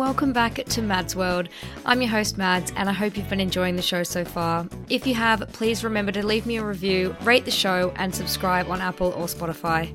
[0.00, 1.50] Welcome back to Mads World.
[1.84, 4.66] I'm your host, Mads, and I hope you've been enjoying the show so far.
[4.88, 8.70] If you have, please remember to leave me a review, rate the show, and subscribe
[8.70, 9.94] on Apple or Spotify.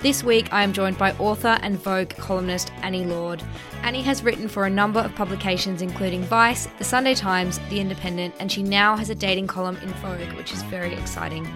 [0.00, 3.42] This week, I am joined by author and Vogue columnist Annie Lord.
[3.82, 8.36] Annie has written for a number of publications, including Vice, The Sunday Times, The Independent,
[8.38, 11.48] and she now has a dating column in Vogue, which is very exciting.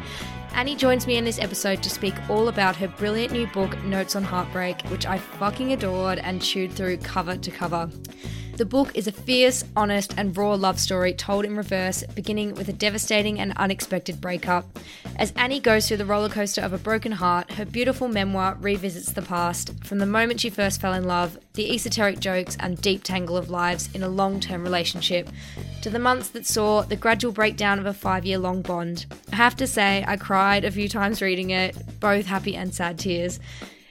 [0.56, 4.16] Annie joins me in this episode to speak all about her brilliant new book, Notes
[4.16, 7.90] on Heartbreak, which I fucking adored and chewed through cover to cover.
[8.56, 12.70] The book is a fierce, honest, and raw love story told in reverse, beginning with
[12.70, 14.64] a devastating and unexpected breakup.
[15.16, 19.12] As Annie goes through the roller coaster of a broken heart, her beautiful memoir revisits
[19.12, 23.02] the past, from the moment she first fell in love, the esoteric jokes and deep
[23.02, 25.28] tangle of lives in a long term relationship,
[25.82, 29.04] to the months that saw the gradual breakdown of a five year long bond.
[29.32, 32.98] I have to say, I cried a few times reading it, both happy and sad
[32.98, 33.38] tears.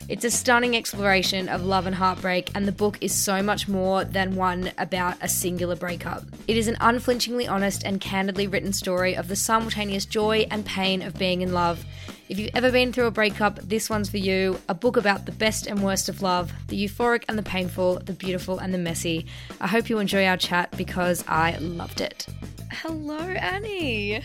[0.08, 4.04] It's a stunning exploration of love and heartbreak, and the book is so much more
[4.06, 6.24] than one about a singular breakup.
[6.48, 11.02] It is an unflinchingly honest and candidly written story of the simultaneous joy and pain
[11.02, 11.84] of being in love.
[12.30, 14.62] If you've ever been through a breakup, this one's for you.
[14.70, 18.14] A book about the best and worst of love, the euphoric and the painful, the
[18.14, 19.26] beautiful and the messy.
[19.60, 22.28] I hope you enjoy our chat because I loved it.
[22.72, 24.22] Hello, Annie.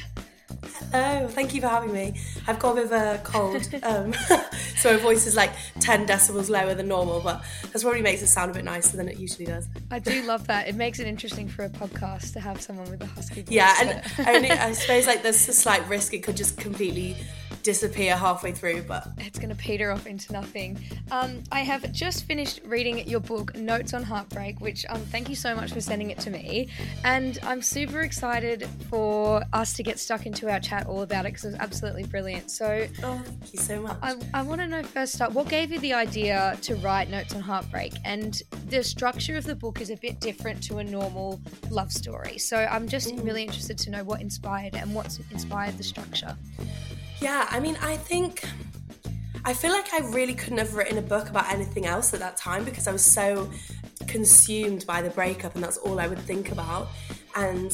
[0.92, 2.14] Hello, thank you for having me.
[2.46, 4.12] I've got a bit of a cold, um,
[4.76, 8.26] so my voice is like 10 decibels lower than normal, but that probably makes it
[8.26, 9.68] sound a bit nicer than it usually does.
[9.90, 10.68] I do love that.
[10.68, 13.52] It makes it interesting for a podcast to have someone with a husky voice.
[13.52, 17.16] Yeah, and only, I suppose like there's a slight risk it could just completely
[17.62, 20.78] disappear halfway through, but it's going to peter off into nothing.
[21.10, 25.34] Um, I have just finished reading your book, Notes on Heartbreak, which um, thank you
[25.34, 26.68] so much for sending it to me.
[27.04, 31.32] And I'm super excited for us to get stuck into our chat all about it
[31.32, 32.50] because it was absolutely brilliant.
[32.50, 33.98] So, oh, thank you so much.
[34.02, 37.34] I, I want to know first up, what gave you the idea to write Notes
[37.34, 37.94] on Heartbreak?
[38.04, 41.40] And the structure of the book is a bit different to a normal
[41.70, 42.38] love story.
[42.38, 43.24] So, I'm just mm.
[43.24, 46.36] really interested to know what inspired and what's inspired the structure.
[47.20, 48.44] Yeah, I mean, I think
[49.44, 52.36] I feel like I really couldn't have written a book about anything else at that
[52.36, 53.50] time because I was so
[54.06, 56.88] consumed by the breakup and that's all I would think about.
[57.36, 57.72] And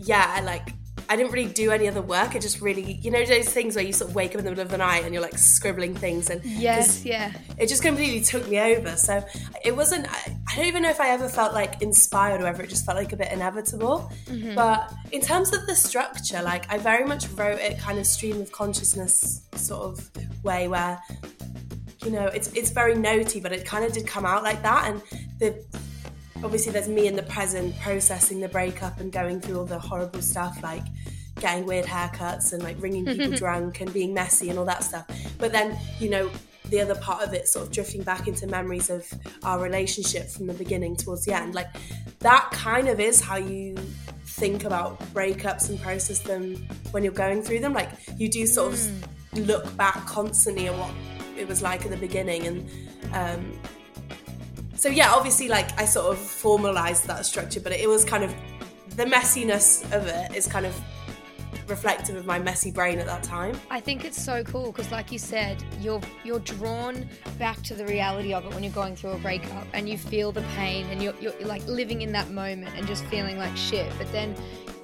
[0.00, 0.70] yeah, I like
[1.12, 2.34] I didn't really do any other work.
[2.34, 4.50] I just really, you know, those things where you sort of wake up in the
[4.50, 8.22] middle of the night and you're like scribbling things and yes, yeah, it just completely
[8.22, 8.96] took me over.
[8.96, 9.22] So
[9.62, 10.10] it wasn't.
[10.10, 12.62] I, I don't even know if I ever felt like inspired or whatever.
[12.62, 14.10] It just felt like a bit inevitable.
[14.24, 14.54] Mm-hmm.
[14.54, 18.40] But in terms of the structure, like I very much wrote it kind of stream
[18.40, 20.10] of consciousness sort of
[20.42, 20.98] way where
[22.06, 24.90] you know it's it's very notey, but it kind of did come out like that
[24.90, 25.02] and
[25.40, 25.62] the
[26.44, 30.22] obviously there's me in the present processing the breakup and going through all the horrible
[30.22, 30.84] stuff like
[31.40, 35.06] getting weird haircuts and like ringing people drunk and being messy and all that stuff.
[35.38, 36.30] But then, you know,
[36.66, 39.06] the other part of it sort of drifting back into memories of
[39.42, 41.54] our relationship from the beginning towards the end.
[41.54, 41.68] Like
[42.20, 43.76] that kind of is how you
[44.24, 46.56] think about breakups and process them
[46.92, 47.72] when you're going through them.
[47.72, 49.02] Like you do sort mm.
[49.38, 50.92] of look back constantly at what
[51.36, 52.70] it was like at the beginning and
[53.14, 53.58] um
[54.82, 58.34] so yeah, obviously like I sort of formalized that structure, but it was kind of
[58.96, 60.74] the messiness of it is kind of
[61.68, 63.54] reflective of my messy brain at that time.
[63.70, 67.08] I think it's so cool because, like you said, you're you're drawn
[67.38, 70.32] back to the reality of it when you're going through a breakup, and you feel
[70.32, 73.92] the pain, and you're, you're like living in that moment and just feeling like shit.
[73.98, 74.34] But then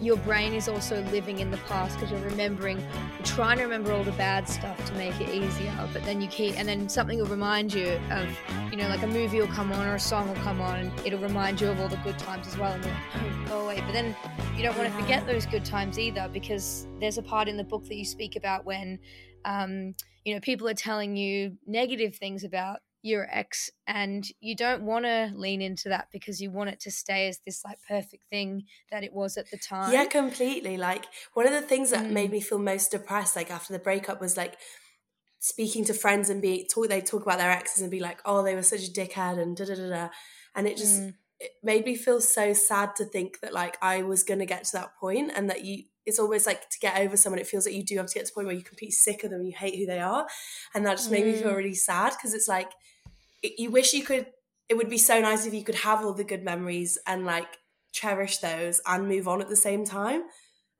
[0.00, 3.92] your brain is also living in the past because you're remembering, you're trying to remember
[3.92, 5.72] all the bad stuff to make it easier.
[5.92, 8.28] But then you keep, and then something will remind you of,
[8.70, 10.92] you know, like a movie will come on or a song will come on, and
[11.04, 13.80] it'll remind you of all the good times as well, and then oh, go away.
[13.80, 14.14] But then
[14.56, 17.64] you don't want to forget those good times either because there's a part in the
[17.64, 18.98] book that you speak about when,
[19.44, 24.82] um, you know, people are telling you negative things about your ex and you don't
[24.82, 28.24] want to lean into that because you want it to stay as this like perfect
[28.28, 32.04] thing that it was at the time yeah completely like one of the things that
[32.04, 32.10] mm.
[32.10, 34.56] made me feel most depressed like after the breakup was like
[35.38, 38.42] speaking to friends and be talk they talk about their exes and be like oh
[38.42, 40.08] they were such a dickhead and da da da da
[40.56, 41.14] and it just mm.
[41.38, 44.72] it made me feel so sad to think that like I was gonna get to
[44.72, 47.74] that point and that you it's almost like to get over someone it feels like
[47.74, 49.52] you do have to get to the point where you're completely sick of them you
[49.52, 50.26] hate who they are
[50.74, 51.32] and that just made mm.
[51.32, 51.56] me feel mm.
[51.56, 52.72] really sad because it's like
[53.42, 54.26] it, you wish you could
[54.68, 57.58] it would be so nice if you could have all the good memories and like
[57.92, 60.22] cherish those and move on at the same time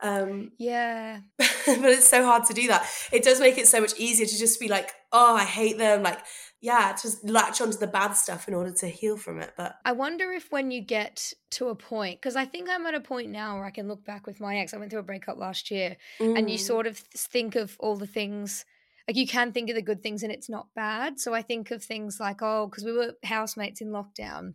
[0.01, 3.93] um yeah but it's so hard to do that it does make it so much
[3.99, 6.21] easier to just be like oh i hate them like
[6.61, 9.93] yeah just latch onto the bad stuff in order to heal from it but i
[9.93, 13.31] wonder if when you get to a point because i think i'm at a point
[13.31, 15.71] now where i can look back with my ex i went through a breakup last
[15.71, 16.37] year mm.
[16.37, 16.61] and you mm.
[16.61, 18.65] sort of think of all the things
[19.07, 21.71] like you can think of the good things and it's not bad so i think
[21.71, 24.55] of things like oh because we were housemates in lockdown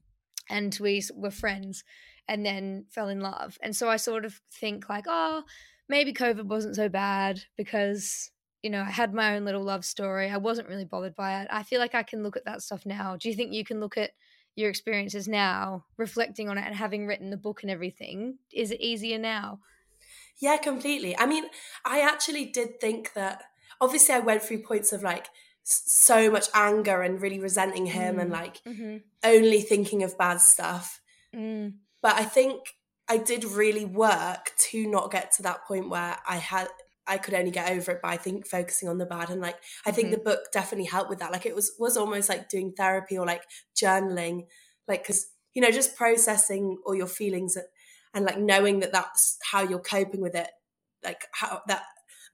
[0.50, 1.84] and we were friends
[2.28, 5.44] and then fell in love and so i sort of think like oh
[5.88, 8.32] maybe covid wasn't so bad because
[8.63, 11.48] you know i had my own little love story i wasn't really bothered by it
[11.51, 13.80] i feel like i can look at that stuff now do you think you can
[13.80, 14.12] look at
[14.56, 18.80] your experiences now reflecting on it and having written the book and everything is it
[18.81, 19.60] easier now
[20.39, 21.45] yeah completely i mean
[21.86, 23.44] i actually did think that
[23.83, 25.27] obviously I went through points of like
[25.63, 28.21] so much anger and really resenting him mm.
[28.21, 28.98] and like mm-hmm.
[29.24, 31.01] only thinking of bad stuff.
[31.36, 31.75] Mm.
[32.01, 32.75] But I think
[33.07, 36.68] I did really work to not get to that point where I had
[37.08, 39.58] I could only get over it by I think focusing on the bad and like
[39.86, 40.16] I think mm-hmm.
[40.16, 41.32] the book definitely helped with that.
[41.32, 43.44] Like it was was almost like doing therapy or like
[43.76, 44.48] journaling,
[44.88, 47.58] like because you know just processing all your feelings
[48.14, 50.50] and like knowing that that's how you're coping with it,
[51.04, 51.84] like how that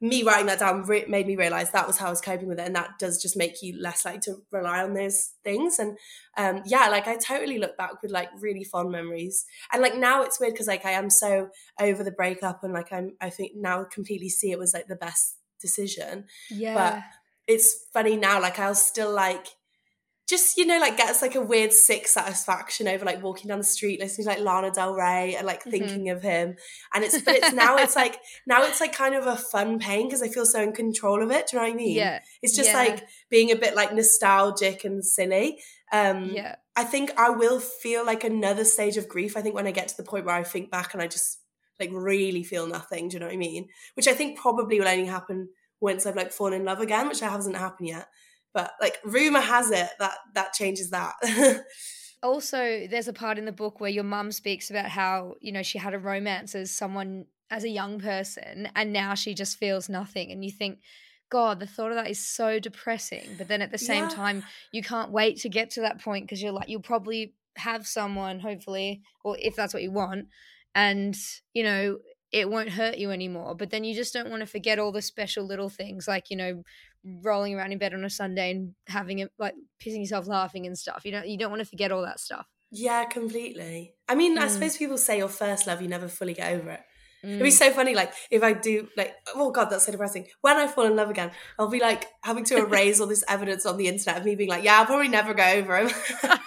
[0.01, 2.59] me writing that down re- made me realize that was how I was coping with
[2.59, 5.77] it, and that does just make you less likely to rely on those things.
[5.77, 5.97] And
[6.37, 10.23] um, yeah, like I totally look back with like really fond memories, and like now
[10.23, 11.49] it's weird because like I am so
[11.79, 14.95] over the breakup, and like I'm I think now completely see it was like the
[14.95, 16.25] best decision.
[16.49, 17.03] Yeah, but
[17.47, 19.47] it's funny now, like I'll still like
[20.29, 23.63] just you know like gets like a weird sick satisfaction over like walking down the
[23.63, 25.71] street listening to like Lana Del Rey and like mm-hmm.
[25.71, 26.55] thinking of him.
[26.93, 30.07] And it's but it's now it's like now it's like kind of a fun pain
[30.07, 31.95] because I feel so in control of it do you know what I mean?
[31.95, 32.19] Yeah.
[32.43, 32.77] It's just yeah.
[32.77, 35.59] like being a bit like nostalgic and silly.
[35.91, 36.57] Um yeah.
[36.75, 39.87] I think I will feel like another stage of grief I think when I get
[39.87, 41.39] to the point where I think back and I just
[41.79, 43.69] like really feel nothing do you know what I mean?
[43.95, 45.49] Which I think probably will only happen
[45.81, 48.07] once I've like fallen in love again which hasn't happened yet
[48.53, 51.13] but like rumor has it that that changes that
[52.23, 55.63] also there's a part in the book where your mum speaks about how you know
[55.63, 59.89] she had a romance as someone as a young person and now she just feels
[59.89, 60.79] nothing and you think
[61.29, 64.09] god the thought of that is so depressing but then at the same yeah.
[64.09, 67.87] time you can't wait to get to that point because you're like you'll probably have
[67.87, 70.27] someone hopefully or if that's what you want
[70.75, 71.15] and
[71.53, 71.97] you know
[72.31, 75.01] it won't hurt you anymore but then you just don't want to forget all the
[75.01, 76.63] special little things like you know
[77.23, 80.77] rolling around in bed on a Sunday and having it like pissing yourself laughing and
[80.77, 81.01] stuff.
[81.05, 82.47] You don't you don't want to forget all that stuff.
[82.71, 83.95] Yeah, completely.
[84.07, 84.41] I mean, mm.
[84.41, 86.81] I suppose people say your first love, you never fully get over it.
[87.23, 87.29] Mm.
[87.29, 87.53] It'd be mm.
[87.53, 90.27] so funny, like if I do, like, oh god, that's so depressing.
[90.41, 93.65] When I fall in love again, I'll be like having to erase all this evidence
[93.65, 95.89] on the internet of me being like, yeah, I'll probably never go over him.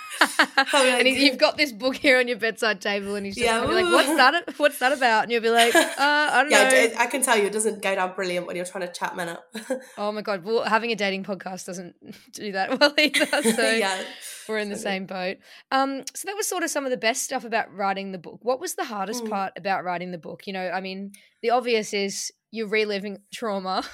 [0.75, 3.85] and you've got this book here on your bedside table, and he's just yeah, like,
[3.85, 4.55] "What's that?
[4.57, 7.37] What's that about?" And you'll be like, uh, "I don't yeah, know." I can tell
[7.37, 9.45] you, it doesn't go down brilliant when you're trying to chat men up.
[9.99, 10.45] oh my god!
[10.45, 11.95] Well, having a dating podcast doesn't
[12.33, 13.43] do that well either.
[13.43, 14.03] So yeah,
[14.49, 15.39] we're in the same boat.
[15.71, 18.41] Um, so that was sort of some of the best stuff about writing the book.
[18.43, 19.31] What was the hardest mm.
[19.31, 20.47] part about writing the book?
[20.47, 23.85] You know, I mean, the obvious is you're reliving trauma.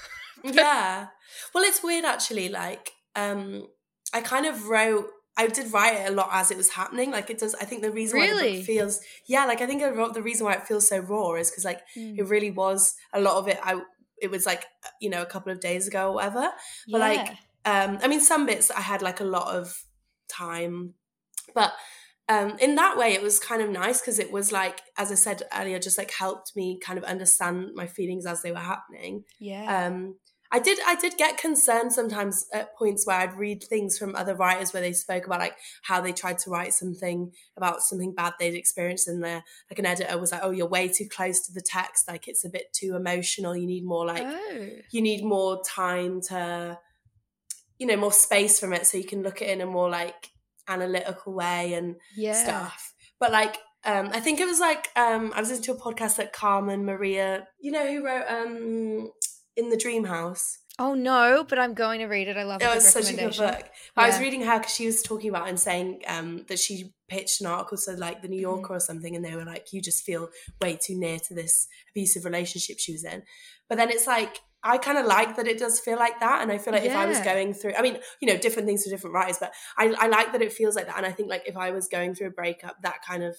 [0.45, 1.09] yeah.
[1.55, 2.49] Well, it's weird actually.
[2.49, 3.69] Like, um,
[4.12, 5.07] I kind of wrote
[5.38, 7.12] I did write it a lot as it was happening.
[7.12, 7.54] Like it does.
[7.54, 8.35] I think the reason really?
[8.35, 11.35] why the book feels yeah, like I think the reason why it feels so raw
[11.35, 12.18] is because like mm.
[12.18, 13.59] it really was a lot of it.
[13.62, 13.80] I
[14.21, 14.66] it was like
[15.00, 16.50] you know a couple of days ago or whatever.
[16.90, 17.07] But yeah.
[17.09, 17.28] like
[17.64, 19.85] um, I mean, some bits I had like a lot of
[20.28, 20.95] time,
[21.54, 21.73] but
[22.28, 25.14] um, in that way it was kind of nice because it was like as I
[25.14, 29.23] said earlier, just like helped me kind of understand my feelings as they were happening.
[29.38, 29.87] Yeah.
[29.87, 30.16] Um,
[30.50, 34.35] I did I did get concerned sometimes at points where I'd read things from other
[34.35, 38.33] writers where they spoke about like how they tried to write something about something bad
[38.38, 39.45] they'd experienced in there.
[39.71, 42.09] Like an editor was like, "Oh, you're way too close to the text.
[42.09, 43.55] Like it's a bit too emotional.
[43.57, 44.69] You need more like Oh.
[44.90, 46.78] you need more time to
[47.78, 49.90] you know more space from it so you can look at it in a more
[49.90, 50.31] like
[50.67, 52.33] analytical way and Yeah.
[52.33, 52.95] stuff.
[53.21, 56.17] But like, um, I think it was like um, I was listening to a podcast
[56.17, 59.11] that Carmen Maria, you know, who wrote um,
[59.59, 60.59] in the Dream House.
[60.81, 62.37] Oh no, but I'm going to read it.
[62.37, 63.65] I love It a was such a good book.
[63.97, 66.95] But I was reading her because she was talking about and saying um, that she
[67.09, 68.43] pitched an article to like the New Mm-hmm.
[68.61, 70.29] Yorker or something, and they were like, "You just feel
[70.62, 73.25] way too near to this abusive relationship she was in."
[73.69, 76.53] But then it's like I kind of like that it does feel like that, and
[76.53, 78.91] I feel like if I was going through, I mean, you know, different things for
[78.91, 81.43] different writers, but I, I like that it feels like that, and I think like
[81.47, 83.35] if I was going through a breakup, that kind of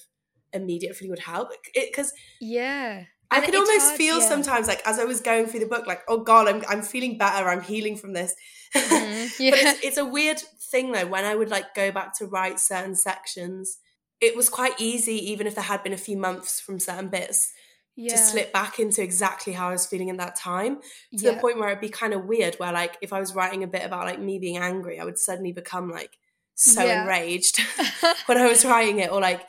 [0.52, 2.12] immediate feeling would help because
[2.42, 3.06] Yeah.
[3.32, 4.28] I And could almost hard- feel yeah.
[4.28, 7.18] sometimes like as I was going through the book, like, oh god, I'm I'm feeling
[7.18, 8.34] better, I'm healing from this.
[8.76, 9.30] Mhm.
[9.52, 10.40] But it's, it's a weird
[10.72, 11.08] thing though.
[11.08, 13.78] When I would like go back to write certain sections,
[14.22, 17.52] it was quite easy, even if there had been a few months from certain bits,
[17.96, 18.12] yeah.
[18.16, 20.78] to slip back into exactly how I was feeling at that time.
[20.78, 21.32] To yeah.
[21.32, 23.68] the point where it'd be kind of weird, where like if I was writing a
[23.68, 26.18] bit about like me being angry, I would suddenly become like
[26.56, 27.02] so Yeah.
[27.04, 27.60] enraged
[28.26, 29.48] when I was writing it, or like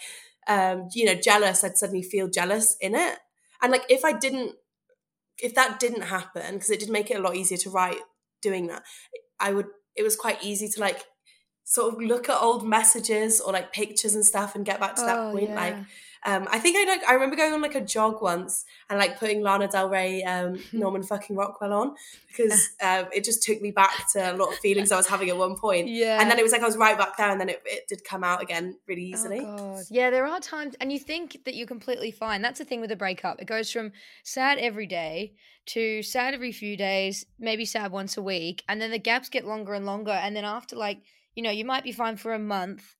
[0.48, 1.64] um, you know, jealous.
[1.64, 3.18] I'd suddenly feel jealous in it,
[3.62, 4.54] and like if I didn't,
[5.38, 8.00] if that didn't happen, because it did make it a lot easier to write
[8.42, 8.82] doing that,
[9.38, 9.66] I would.
[9.96, 11.04] It was quite easy to like
[11.64, 15.02] sort of look at old messages or like pictures and stuff and get back to
[15.02, 15.54] that Oh, point.
[15.54, 15.84] Like, yeah.
[16.26, 19.18] Um, I think I like I remember going on like a jog once and like
[19.18, 21.94] putting Lana Del Rey, um, Norman fucking Rockwell on
[22.28, 25.30] because um, it just took me back to a lot of feelings I was having
[25.30, 25.88] at one point.
[25.88, 26.20] Yeah.
[26.20, 28.04] And then it was like I was right back there, and then it, it did
[28.04, 29.40] come out again really easily.
[29.42, 29.80] Oh.
[29.90, 32.42] Yeah, there are times, and you think that you're completely fine.
[32.42, 33.40] That's the thing with a breakup.
[33.40, 35.34] It goes from sad every day
[35.66, 39.46] to sad every few days, maybe sad once a week, and then the gaps get
[39.46, 40.10] longer and longer.
[40.10, 40.98] And then after, like,
[41.34, 42.94] you know, you might be fine for a month,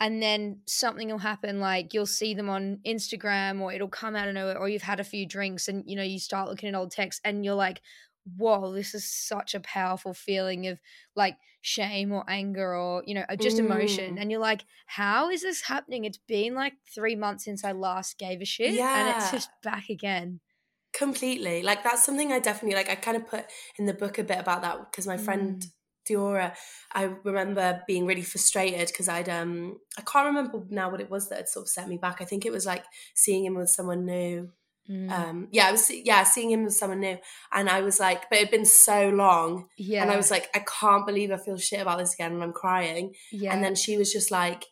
[0.00, 1.60] and then something will happen.
[1.60, 5.00] Like you'll see them on Instagram, or it'll come out of nowhere, or you've had
[5.00, 7.80] a few drinks, and you know, you start looking at old texts, and you're like,
[8.36, 10.80] whoa, this is such a powerful feeling of
[11.14, 14.16] like shame or anger or, you know, just emotion.
[14.16, 14.20] Mm.
[14.20, 16.04] And you're like, how is this happening?
[16.04, 18.78] It's been like three months since I last gave a shit.
[18.78, 20.40] And it's just back again.
[20.94, 21.62] Completely.
[21.62, 22.88] Like that's something I definitely like.
[22.88, 23.46] I kind of put
[23.78, 25.70] in the book a bit about that because my friend Mm.
[26.08, 26.54] Diora,
[26.92, 31.28] I remember being really frustrated because I'd um I can't remember now what it was
[31.28, 32.20] that had sort of set me back.
[32.20, 32.84] I think it was like
[33.14, 34.50] seeing him with someone new.
[34.90, 35.10] Mm.
[35.10, 37.18] Um yeah, I was yeah seeing him with someone new,
[37.52, 40.02] and I was like, but it'd been so long, yeah.
[40.02, 42.52] and I was like, I can't believe I feel shit about this again, and I'm
[42.52, 43.14] crying.
[43.32, 43.54] yeah.
[43.54, 44.66] And then she was just like,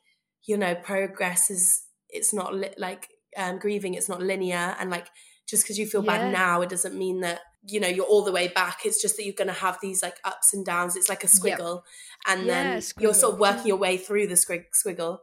[0.44, 3.94] you know, progress is it's not li- like um, grieving.
[3.94, 5.08] It's not linear, and like
[5.46, 6.18] just because you feel Yeah.
[6.18, 8.80] bad now, it doesn't mean that you know you're all the way back.
[8.84, 10.96] It's just that you're going to have these like ups and downs.
[10.96, 11.58] It's like a Yep.
[11.58, 11.82] squiggle,
[12.26, 15.18] and Yeah, then you're sort of working your way through the squig- squiggle.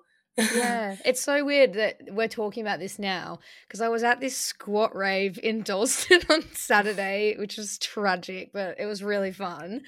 [0.53, 4.35] Yeah, it's so weird that we're talking about this now because I was at this
[4.35, 9.81] squat rave in Dalston on Saturday, which was tragic, but it was really fun.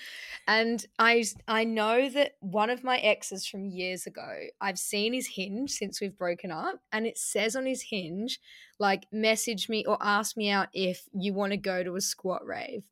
[0.48, 5.28] And I I know that one of my exes from years ago, I've seen his
[5.28, 8.40] hinge since we've broken up, and it says on his hinge,
[8.80, 12.46] like, message me or ask me out if you want to go to a squat
[12.46, 12.84] rave.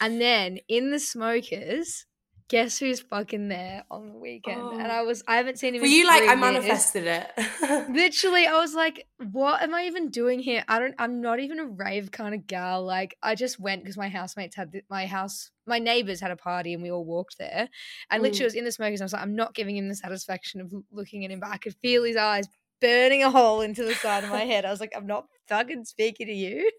[0.00, 2.06] And then in the smokers,
[2.50, 4.60] guess who's fucking there on the weekend?
[4.60, 4.72] Oh.
[4.72, 5.80] And I was I haven't seen him.
[5.80, 7.30] Were you like three I manifested it?
[7.90, 10.64] Literally, I was like, "What am I even doing here?
[10.68, 10.94] I don't.
[10.98, 12.84] I'm not even a rave kind of gal.
[12.84, 15.50] Like, I just went because my housemates had the, my house.
[15.66, 17.68] My neighbors had a party, and we all walked there.
[18.10, 18.42] And literally, Mm.
[18.42, 19.00] I was in the smokers.
[19.00, 21.50] And I was like, I'm not giving him the satisfaction of looking at him, but
[21.50, 22.46] I could feel his eyes
[22.80, 24.64] burning a hole into the side of my head.
[24.64, 26.70] I was like, I'm not fucking speaking to you.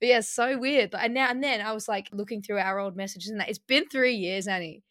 [0.00, 0.90] But yeah, so weird.
[0.90, 3.48] But and now and then, I was like looking through our old messages, and that
[3.48, 4.82] it's been three years, Annie.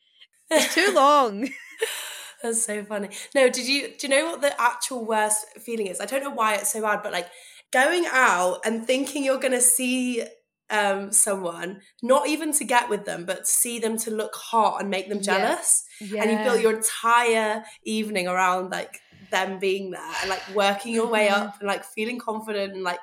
[0.50, 1.50] It's too long.
[2.44, 3.10] That's so funny.
[3.34, 6.00] No, did you do you know what the actual worst feeling is?
[6.00, 7.28] I don't know why it's so bad, but like
[7.72, 10.24] going out and thinking you're gonna see
[10.70, 14.90] um someone, not even to get with them, but see them to look hot and
[14.90, 15.84] make them jealous.
[16.00, 16.22] yeah.
[16.22, 19.00] And you built your entire evening around like
[19.32, 23.00] them being there and like working your way up and like feeling confident and like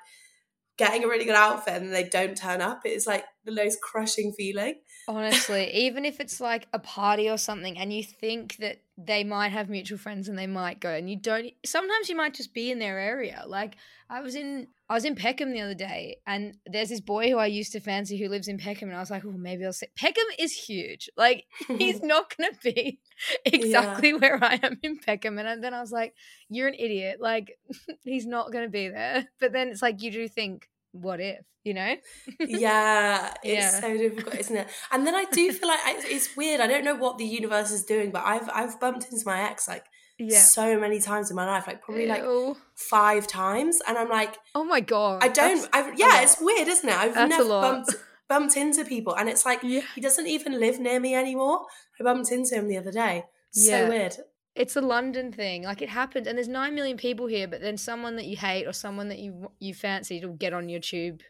[0.78, 2.82] getting a really good outfit and they don't turn up.
[2.84, 4.76] It's like the most crushing feeling.
[5.12, 9.50] Honestly, even if it's like a party or something and you think that they might
[9.50, 12.70] have mutual friends and they might go and you don't sometimes you might just be
[12.70, 13.44] in their area.
[13.46, 13.76] Like
[14.08, 17.36] I was in I was in Peckham the other day and there's this boy who
[17.36, 19.74] I used to fancy who lives in Peckham and I was like, "Oh, maybe I'll
[19.74, 21.10] see." Peckham is huge.
[21.14, 23.00] Like he's not going to be
[23.44, 26.14] exactly where I am in Peckham and then I was like,
[26.48, 27.18] "You're an idiot.
[27.20, 27.58] Like
[28.02, 31.44] he's not going to be there." But then it's like you do think what if,
[31.64, 31.94] you know?
[32.40, 33.80] yeah, it's Yeah.
[33.80, 34.68] so difficult, isn't it?
[34.90, 36.60] And then I do feel like I, it's weird.
[36.60, 39.68] I don't know what the universe is doing, but I've I've bumped into my ex
[39.68, 39.84] like
[40.18, 40.38] yeah.
[40.38, 42.56] so many times in my life, like probably like Ew.
[42.74, 45.24] five times, and I'm like, oh my god.
[45.24, 45.68] I don't.
[45.72, 46.96] I've, yeah, it's weird, isn't it?
[46.96, 47.94] I've never bumped
[48.28, 49.82] bumped into people, and it's like Yeah.
[49.94, 51.66] he doesn't even live near me anymore.
[52.00, 53.24] I bumped into him the other day.
[53.50, 53.88] So Yeah.
[53.88, 54.16] weird.
[54.54, 55.62] It's a London thing.
[55.64, 57.48] Like it happens, and there's nine million people here.
[57.48, 60.68] But then someone that you hate or someone that you you fancied will get on
[60.68, 61.22] your tube,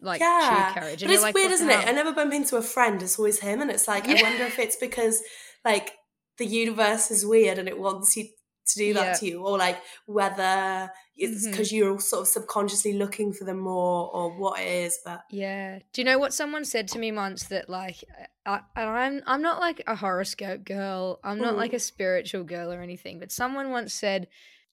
[0.00, 1.02] like yeah, tube carriage.
[1.02, 1.86] and you're it's like, weird, isn't it?
[1.88, 3.02] I never bump into a friend.
[3.02, 4.16] It's always him, and it's like Yeah.
[4.18, 5.22] I wonder if it's because
[5.64, 5.92] like
[6.38, 8.24] the universe is weird and it wants you
[8.68, 9.12] to do that Yeah.
[9.14, 14.08] to you, or like whether it's because you're sort of subconsciously looking for them more,
[14.14, 14.98] or what it is.
[15.04, 15.80] But Yeah.
[15.92, 18.04] Do you know what someone said to me once that like
[18.46, 21.18] I, and I'm I'm not like a horoscope girl.
[21.24, 21.58] I'm not Mm.
[21.58, 24.28] like a spiritual girl or anything, but someone once said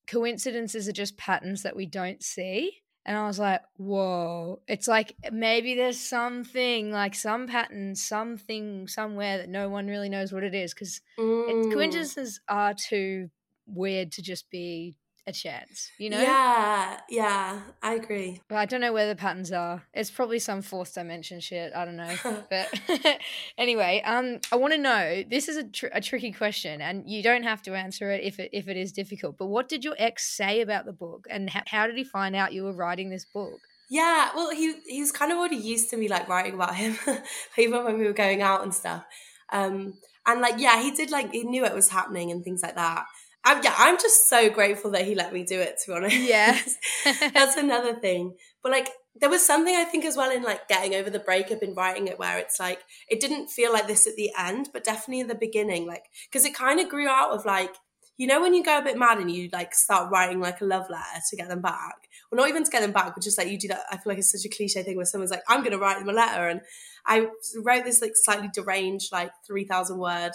[0.07, 2.81] coincidences are just patterns that we don't see.
[3.07, 4.61] And I was like, whoa.
[4.67, 10.31] It's like maybe there's something, like some pattern, something somewhere that no one really knows
[10.33, 10.73] what it is.
[10.73, 11.71] Because Mm.
[11.71, 13.29] coincidences are too
[13.67, 14.97] weird to just be
[15.27, 16.21] a chance, you know?
[16.21, 18.41] Yeah, yeah, I agree.
[18.47, 19.83] But I don't know where the patterns are.
[19.93, 21.73] It's probably some fourth dimension shit.
[21.75, 22.15] I don't know.
[22.49, 22.67] But
[23.57, 25.23] anyway, um, I want to know.
[25.27, 28.39] This is a, tr- a tricky question, and you don't have to answer it if
[28.39, 29.37] it if it is difficult.
[29.37, 32.35] But what did your ex say about the book, and h- how did he find
[32.35, 33.59] out you were writing this book?
[33.89, 36.97] Yeah, well, he he's kind of already used to me like writing about him,
[37.57, 39.05] even when we were going out and stuff.
[39.51, 42.75] Um, and like, yeah, he did like he knew it was happening and things like
[42.75, 43.05] that.
[43.45, 45.77] Um, yeah, I'm just so grateful that he let me do it.
[45.83, 46.59] To be honest, Yeah.
[47.33, 48.35] that's another thing.
[48.63, 51.61] But like, there was something I think as well in like getting over the breakup
[51.61, 54.83] and writing it, where it's like it didn't feel like this at the end, but
[54.83, 57.75] definitely in the beginning, like because it kind of grew out of like
[58.17, 60.65] you know when you go a bit mad and you like start writing like a
[60.65, 63.37] love letter to get them back well not even to get them back but just
[63.37, 65.43] like you do that i feel like it's such a cliche thing where someone's like
[65.49, 66.61] i'm gonna write them a letter and
[67.05, 67.27] i
[67.63, 70.31] wrote this like slightly deranged like 3000 word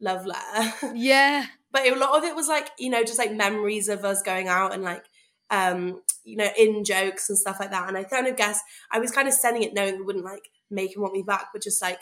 [0.00, 1.46] love letter yeah.
[1.74, 4.48] But a lot of it was like you know just like memories of us going
[4.48, 5.04] out and like
[5.50, 7.88] um you know in jokes and stuff like that.
[7.88, 10.48] And i kind of guess i was kind of sending it knowing it wouldn't like
[10.70, 12.00] make him want me back but just like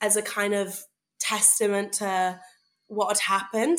[0.00, 0.84] as a kind of
[1.18, 2.38] testament to
[2.86, 3.78] what had happened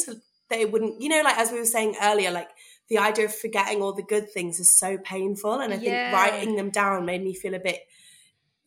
[0.50, 2.50] that it wouldn't you know like as we were saying earlier like
[2.90, 5.60] the idea of forgetting all the good things is so painful.
[5.60, 7.82] And i think writing them down made me feel a bit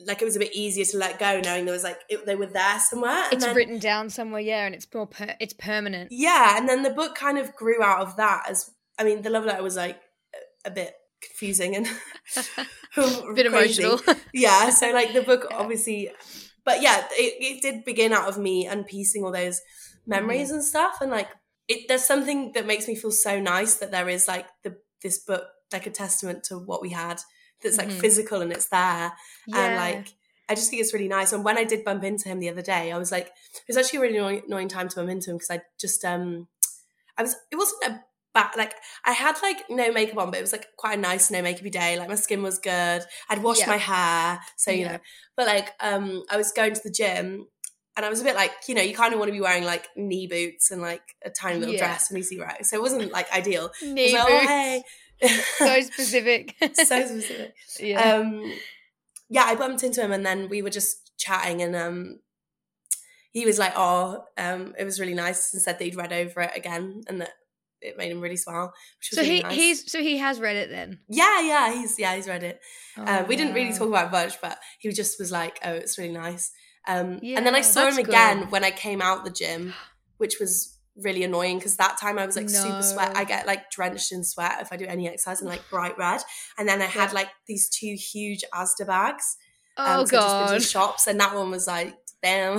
[0.06, 2.36] like it was a bit easier to let go knowing there was like it, they
[2.36, 6.10] were there somewhere It's then- written down somewhere, yeah, and it's more per- it's permanent.
[6.12, 9.30] yeah and then the book kind of grew out of that as i mean the
[9.30, 10.00] love letter was like
[10.64, 11.86] a- a bit confusing and
[12.96, 13.82] A bit crazy.
[13.82, 14.00] emotional.
[14.34, 15.56] yeah so like the book Yeah.
[15.58, 16.10] obviously
[16.64, 19.60] but yeah it, it did begin out of me unpiecing all those
[20.06, 20.54] memories Mm-hmm.
[20.56, 21.28] and stuff and like
[21.68, 25.18] it there's something that makes me feel so nice that there is like the this
[25.18, 27.20] book like a testament to what we had
[27.62, 28.00] that's like Mhm.
[28.00, 29.12] physical and it's there
[29.54, 30.08] and like
[30.48, 31.32] I just think it's really nice.
[31.32, 33.76] And when I did bump into him the other day, I was like, it was
[33.76, 36.48] actually a really annoying, annoying time to bump into him because I just, um,
[37.16, 38.00] I was, it wasn't a
[38.34, 41.30] bad, like, I had like no makeup on, but it was like quite a nice
[41.30, 41.96] no makeupy day.
[42.00, 43.02] Like my skin was good.
[43.28, 43.68] I'd washed Yeah.
[43.68, 44.40] my hair.
[44.56, 44.92] So, you Yeah.
[44.94, 44.98] know,
[45.36, 47.46] but like, um, I was going to the gym
[47.96, 49.62] and I was a bit like, you know, you kind of want to be wearing
[49.62, 51.86] like knee boots and like a tiny little Yeah.
[51.86, 52.66] dress when you see right.
[52.66, 53.70] So it wasn't like ideal.
[53.80, 54.48] I was Knee like, oh, boots.
[54.48, 54.82] hey.
[55.22, 56.56] So specific.
[56.74, 58.14] so specific yeah.
[58.14, 58.52] um
[59.28, 62.20] yeah i bumped into him and then we were just chatting and um
[63.32, 66.42] he was like oh um it was really nice and said that he'd read over
[66.42, 67.30] it again and that
[67.80, 69.54] it made him really smile which was so really he nice.
[69.54, 70.98] he's so he has read it then.
[71.08, 72.60] yeah yeah he's yeah he's read it
[72.96, 75.72] Oh, um, we didn't really talk about it much but he just was like oh
[75.72, 76.50] it's really nice
[76.88, 78.50] um and then i saw him again good.
[78.50, 79.74] when i came out the gym
[80.18, 83.16] which was really annoying because that time I was like super sweat.
[83.16, 86.20] I get like drenched in sweat if I do any exercise and like bright red.
[86.58, 89.36] And then I had like these two huge Asda bags
[89.76, 92.58] Oh um, so went to god, shops, and that one was like, damn,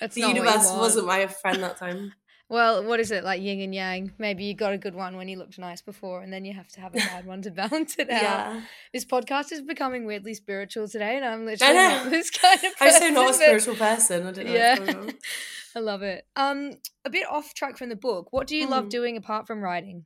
[0.00, 2.12] That's the not what you universe wasn't my friend that time.
[2.52, 4.12] Well, what is it like yin and yang?
[4.18, 6.68] Maybe you got a good one when you looked nice before, and then you have
[6.72, 8.22] to have a bad one to balance it out.
[8.22, 8.60] yeah,
[8.92, 12.72] This podcast is becoming weirdly spiritual today, and I'm literally not this kind of.
[12.78, 14.26] I'm so not a spiritual person.
[14.26, 14.52] I don't know.
[14.52, 15.14] Yeah, What's going on.
[15.76, 16.26] I love it.
[16.36, 16.72] Um,
[17.06, 18.28] a bit off track from the book.
[18.34, 18.90] What do you love Mm.
[18.90, 20.04] doing apart from writing?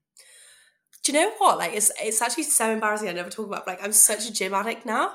[1.02, 1.58] Do you know what?
[1.58, 3.08] Like, it's it's actually so embarrassing.
[3.08, 3.66] I never talk about.
[3.66, 5.14] Like, I'm such a gym addict now.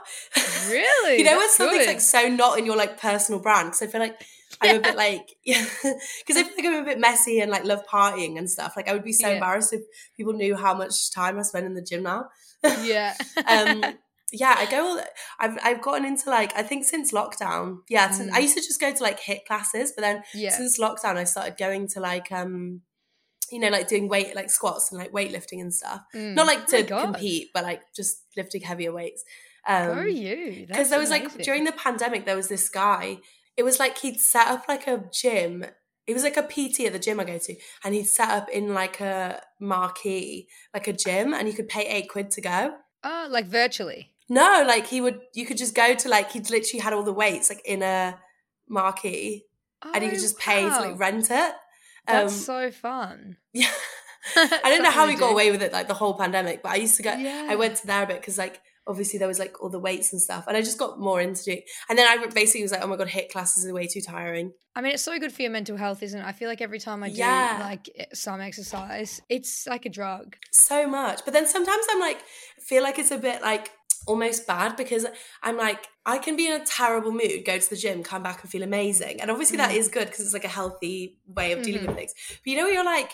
[0.67, 1.17] Really?
[1.19, 1.87] you know when That's something's good.
[1.87, 3.69] like so not in your like personal brand?
[3.69, 4.19] Because I feel like
[4.61, 5.65] I'm a bit like yeah.
[5.83, 8.73] Because I feel like I'm a bit messy and like love partying and stuff.
[8.75, 9.33] Like, I would be so Yeah.
[9.35, 9.81] embarrassed if
[10.15, 12.29] people knew how much time I spend in the gym now.
[12.83, 13.15] yeah.
[13.47, 13.83] um
[14.33, 15.01] yeah i go all
[15.41, 18.35] i've i've gotten into like i think since lockdown yeah since, Mm.
[18.35, 20.51] i used to just go to like HIIT classes but then yeah.
[20.51, 22.79] since lockdown i started going to like um
[23.51, 26.35] you know like doing weight like squats and like weightlifting and stuff Mm.
[26.35, 27.01] not like Oh to God.
[27.01, 29.25] compete but like just lifting heavier weights
[29.67, 30.65] Um, Go you.
[30.65, 33.17] because there was like during the pandemic there was this guy
[33.57, 35.65] it was like he'd set up like a gym
[36.07, 38.49] it was like a pt at the gym i go to and he'd set up
[38.49, 42.73] in like a marquee like a gym and you could pay eight quid to go
[43.03, 44.13] Oh, like virtually.
[44.29, 47.13] no like he would you could just go to like he'd literally had all the
[47.13, 48.17] weights like in a
[48.69, 49.45] marquee
[49.93, 51.53] and you could Oh, just pay to like rent it
[52.07, 53.37] That's Um, so fun.
[53.53, 53.67] yeah
[54.35, 56.71] i don't know how we to got away with it like the whole pandemic but
[56.73, 57.47] i used to go Yeah.
[57.49, 60.11] I went to there a bit because like obviously there was like all the weights
[60.11, 61.65] and stuff, and I just got more into it.
[61.89, 64.53] And then I basically was like, oh my god, HIIT classes are way too tiring.
[64.75, 66.25] I mean, it's so good for your mental health, isn't it?
[66.25, 67.57] I feel like every time I do Yeah.
[67.59, 70.35] like some exercise, it's like a drug.
[70.51, 72.21] So much, but then sometimes I'm like,
[72.59, 73.71] feel like it's a bit like
[74.07, 75.05] almost bad because
[75.43, 78.41] I'm like, I can be in a terrible mood, go to the gym, come back
[78.41, 79.75] and feel amazing, and obviously that Mm.
[79.77, 81.87] is good because it's like a healthy way of dealing Mhm.
[81.87, 82.13] with things.
[82.29, 83.11] But you know, you're like.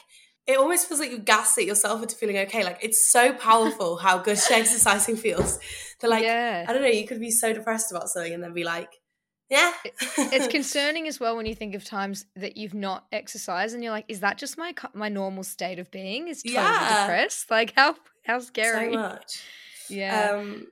[0.47, 2.63] It almost feels like you gaslit yourself into feeling okay.
[2.63, 5.59] Like it's so powerful how good exercising feels.
[5.99, 6.65] That like yeah.
[6.67, 8.89] I don't know, you could be so depressed about something and then be like,
[9.49, 9.71] yeah.
[9.83, 13.91] it's concerning as well when you think of times that you've not exercised and you're
[13.93, 16.27] like, is that just my my normal state of being?
[16.27, 17.01] Is totally Yeah.
[17.01, 17.51] depressed?
[17.51, 18.93] Like how how scary?
[18.93, 19.43] so much.
[19.89, 20.31] yeah.
[20.31, 20.67] Um,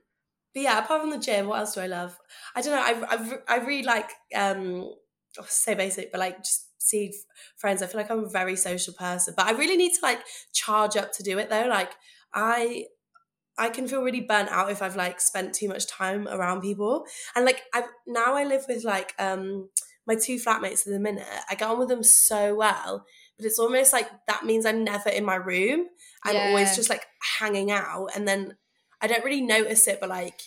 [0.54, 2.18] but yeah, apart from the gym, what else do I love?
[2.54, 3.06] I don't know.
[3.08, 4.90] I I, I really like um,
[5.38, 7.12] oh, so basic, but like just see
[7.56, 7.82] friends.
[7.82, 10.20] I feel like I'm a very social person, but I really need to like
[10.52, 11.66] charge up to do it though.
[11.68, 11.92] Like
[12.34, 12.86] I.
[13.58, 17.06] I can feel really burnt out if I've like spent too much time around people.
[17.34, 19.70] And like I now I live with like um
[20.06, 21.26] my two flatmates at the minute.
[21.48, 23.06] I get on with them so well,
[23.38, 25.86] but it's almost like that means I'm never in my room.
[26.22, 26.48] I'm Yeah.
[26.48, 27.06] always just like
[27.38, 28.58] hanging out and then
[29.00, 30.42] I don't really notice it, but like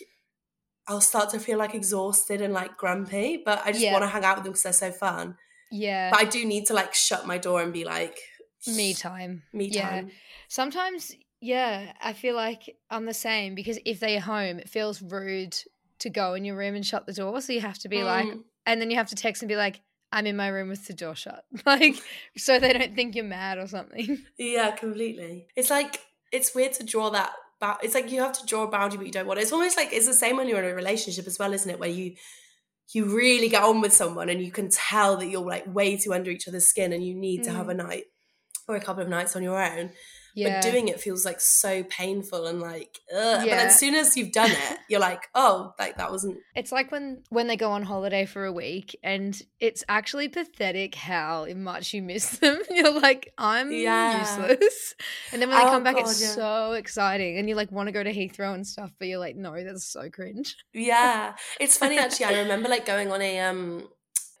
[0.86, 3.42] I'll start to feel like exhausted and like grumpy.
[3.44, 3.92] But I just Yeah.
[3.92, 5.36] want to hang out with them because they're so fun.
[5.70, 6.10] Yeah.
[6.10, 8.18] But I do need to like shut my door and be like
[8.66, 9.42] me time.
[9.52, 9.88] me Yeah.
[9.90, 10.10] time.
[10.48, 15.56] Sometimes, yeah, I feel like I'm the same because if they're home, it feels rude
[16.00, 17.40] to go in your room and shut the door.
[17.40, 18.42] So you have to be like, Mm.
[18.66, 19.80] and then you have to text and be like,
[20.12, 21.44] I'm in my room with the door shut.
[21.66, 21.94] Like,
[22.36, 24.18] so they don't think you're mad or something.
[24.38, 25.46] Yeah, completely.
[25.56, 26.00] It's like
[26.32, 27.32] it's weird to draw that.
[27.82, 29.42] It's like you have to draw a boundary, but you don't want it.
[29.42, 31.78] It's almost like it's the same when you're in a relationship as well, isn't it?
[31.78, 32.14] Where you
[32.92, 36.12] you really get on with someone and you can tell that you're like way too
[36.12, 37.70] under each other's skin and you need to have mm.
[37.70, 38.04] a night
[38.66, 39.90] or a couple of nights on your own.
[40.40, 40.60] Yeah.
[40.60, 43.38] But doing it feels like so painful and like, ugh.
[43.40, 43.56] but Yeah.
[43.56, 46.38] then as soon as you've done it, you're like, oh, like that wasn't.
[46.54, 50.94] It's like when when they go on holiday for a week, and it's actually pathetic
[50.94, 52.60] how much you miss them.
[52.70, 54.20] You're like, I'm Yeah.
[54.20, 54.94] useless,
[55.32, 56.34] and then when they Oh, come back, it's yeah.
[56.34, 59.36] so exciting, and you like want to go to Heathrow and stuff, but you're like,
[59.36, 60.56] no, that's so cringe.
[60.72, 62.26] Yeah, it's funny actually.
[62.26, 63.88] I remember like going on a um,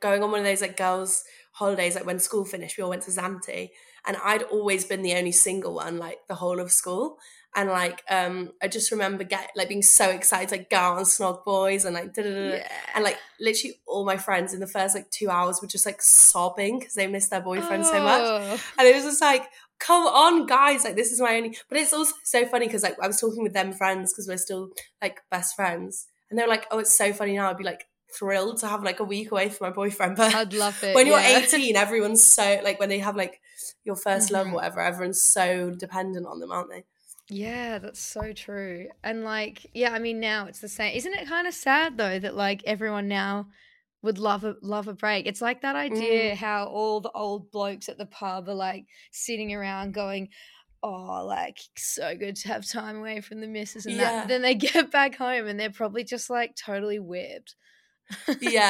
[0.00, 3.02] going on one of those like girls' holidays, like when school finished, we all went
[3.02, 3.68] to Zante,
[4.06, 7.18] and I'd always been the only single one, like the whole of school.
[7.56, 10.98] And like, um, I just remember get like being so excited to like go out
[10.98, 12.62] and snog boys and like, da-da-da-da.
[12.94, 16.00] and like literally all my friends in the first like two hours were just like
[16.00, 18.22] sobbing because they missed their boyfriend so much.
[18.22, 18.60] Oh.
[18.78, 19.48] And it was just like,
[19.80, 21.56] come on, guys, like this is my only.
[21.68, 24.36] But it's also so funny because like I was talking with them friends because we're
[24.36, 24.70] still
[25.02, 27.50] like best friends, and they were like, oh, it's so funny now.
[27.50, 27.86] I'd be like
[28.16, 30.94] thrilled to have like a week away from my boyfriend, but I'd love it.
[30.94, 31.38] when you're yeah.
[31.44, 33.40] 18, everyone's so like when they have like
[33.84, 34.52] your 1st love Mhm.
[34.52, 36.84] or whatever, everyone's so dependent on them, aren't they?
[37.28, 38.88] Yeah, that's so true.
[39.04, 40.96] And like, yeah, I mean, now it's the same.
[40.96, 43.48] Isn't it kind of sad though that like everyone now
[44.02, 45.26] would love a love a break?
[45.26, 49.54] It's like that idea how all the old blokes at the pub are like sitting
[49.54, 50.30] around going,
[50.82, 54.20] "Oh, like so good to have time away from the missus and that." Yeah.
[54.22, 57.54] But then they get back home and they're probably just like totally whipped.
[58.40, 58.69] Yeah,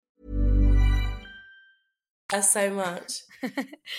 [2.39, 3.21] so much.
[3.43, 3.49] I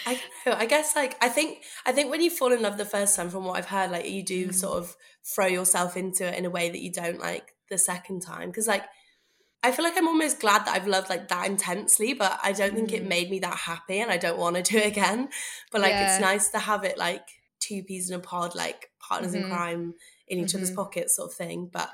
[0.07, 0.53] don't know.
[0.55, 3.29] I guess like I think I think when you fall in love the first time,
[3.29, 6.51] from what I've heard, like you do sort of throw yourself into it in a
[6.51, 8.49] way that you don't like the second time.
[8.51, 8.85] Because like
[9.65, 12.75] I feel like I'm almost glad that I've loved like that intensely, but I don't
[12.75, 15.29] think it made me that happy, and I don't want to do it again.
[15.71, 16.15] But like Yeah.
[16.15, 17.27] it's nice to have it like
[17.61, 19.49] two peas in a pod, like partners in Mhm.
[19.49, 19.95] crime
[20.27, 20.77] in each other's Mhm.
[20.77, 21.67] pockets, sort of thing.
[21.73, 21.91] But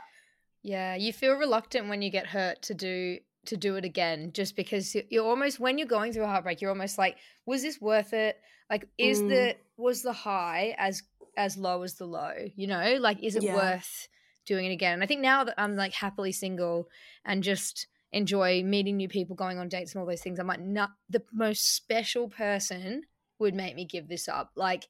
[0.63, 4.57] Yeah, you feel reluctant when you get hurt to do to do it again, just
[4.57, 7.81] because you- you're almost when you're going through a heartbreak, you're almost like, was this
[7.81, 8.41] worth it?
[8.71, 9.29] Like, is Mm.
[9.29, 11.03] the was the high as
[11.37, 12.35] as low as the low?
[12.57, 13.55] You know, like, is it Yeah.
[13.55, 14.09] worth
[14.45, 14.95] doing it again?
[14.95, 16.89] And I think now that I'm like happily single
[17.25, 20.61] and just enjoy meeting new people, going on dates and all those things, I'm like,
[20.61, 23.05] not the most special person
[23.39, 24.51] would make me give this up.
[24.57, 24.89] Like,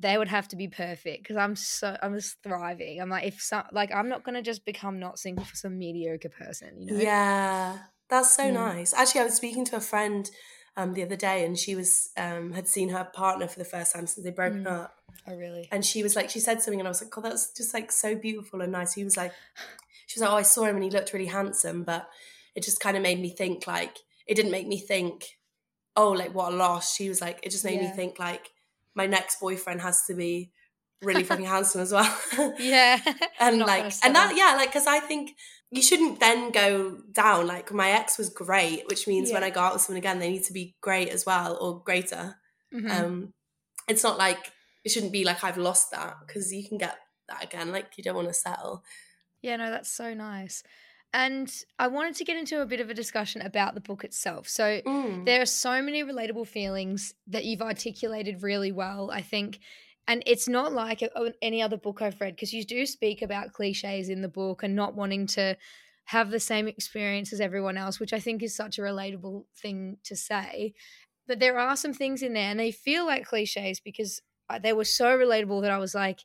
[0.00, 3.00] they would have to be perfect because I'm so I'm just thriving.
[3.00, 6.28] I'm like if some like I'm not gonna just become not single for some mediocre
[6.28, 7.00] person, you know?
[7.00, 8.54] Yeah, that's so Mm.
[8.54, 8.94] nice.
[8.94, 10.30] Actually, I was speaking to a friend
[10.76, 13.92] um, the other day, and she was um, had seen her partner for the first
[13.94, 14.72] time since they'd broken Mm.
[14.84, 14.94] up,
[15.26, 15.68] Oh really?
[15.72, 17.90] and she was like, she said something, and I was like, God, that's just like
[17.90, 18.94] so beautiful and nice.
[18.94, 19.32] He was like,
[20.06, 22.08] she was like, oh, I saw him and he looked really handsome, but
[22.54, 25.26] it just kind of made me think like it didn't make me think,
[25.96, 26.94] oh, like what a loss.
[26.94, 28.50] She was like, it just made me think like
[28.94, 30.52] my next boyfriend has to be
[31.02, 32.54] really fucking handsome as well.
[32.58, 33.00] Yeah.
[33.40, 35.32] and like and that yeah like because i think
[35.70, 39.60] you shouldn't then go down like my ex was great which means when i go
[39.60, 42.36] out with someone again they need to be great as well or greater
[42.72, 42.90] Mhm.
[42.90, 43.34] um
[43.88, 44.52] it's not like
[44.84, 46.96] it shouldn't be like i've lost that because you can get
[47.28, 48.82] that again like you don't want to settle
[49.42, 50.62] Yeah, no, that's so nice.
[51.14, 54.48] And I wanted to get into a bit of a discussion about the book itself.
[54.48, 55.24] So Mm.
[55.26, 59.60] there are so many relatable feelings that you've articulated really well, I think.
[60.08, 61.02] And it's not like
[61.42, 64.74] any other book I've read because you do speak about cliches in the book and
[64.74, 65.56] not wanting to
[66.06, 69.98] have the same experience as everyone else, which I think is such a relatable thing
[70.04, 70.72] to say.
[71.26, 74.72] But there are some things in there and they feel like cliches because uh, they
[74.72, 76.20] were so relatable that I was like,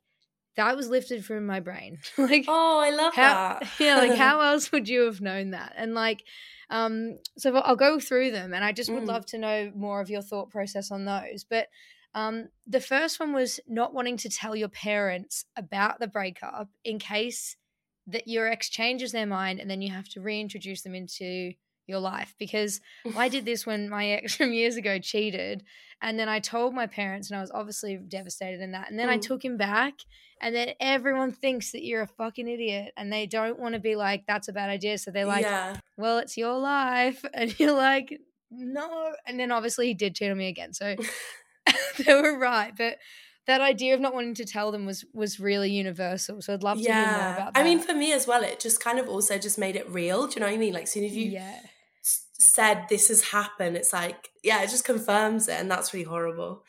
[0.56, 1.98] that was lifted from my brain.
[2.18, 5.74] like, oh i love how that yeah like how else would you have known that
[5.76, 6.24] and like
[6.70, 9.08] um so i'll go through them and i just would Mm.
[9.08, 11.68] love to know more of your thought process on those but
[12.16, 17.00] um the first one was not wanting to tell your parents about the breakup in
[17.00, 17.56] case
[18.08, 21.54] that your ex changes their mind and then you have to reintroduce them into
[21.88, 22.80] your life because
[23.18, 25.64] I did this when my ex from years ago cheated
[26.02, 29.10] and then I told my parents and I was obviously devastated in that and then
[29.10, 29.22] I Mm.
[29.22, 29.94] took him back
[30.42, 33.96] and then everyone thinks that you're a fucking idiot and they don't want to be
[33.96, 37.74] like that's a bad idea so they're like yeah well it's your life and you're
[37.90, 38.18] like
[38.52, 40.96] no and then obviously he did cheat on me again so
[42.06, 42.98] they were right but
[43.46, 46.78] that idea of not wanting to tell them was was really universal so I'd love
[46.78, 49.10] to hear more about that i mean for me as well it just kind of
[49.10, 50.74] also just made it real do you know what i mean?
[50.74, 51.60] Like soon as you yeah.
[52.04, 56.06] s- said this has happened it's like yeah it just confirms it and that's really
[56.06, 56.64] horrible.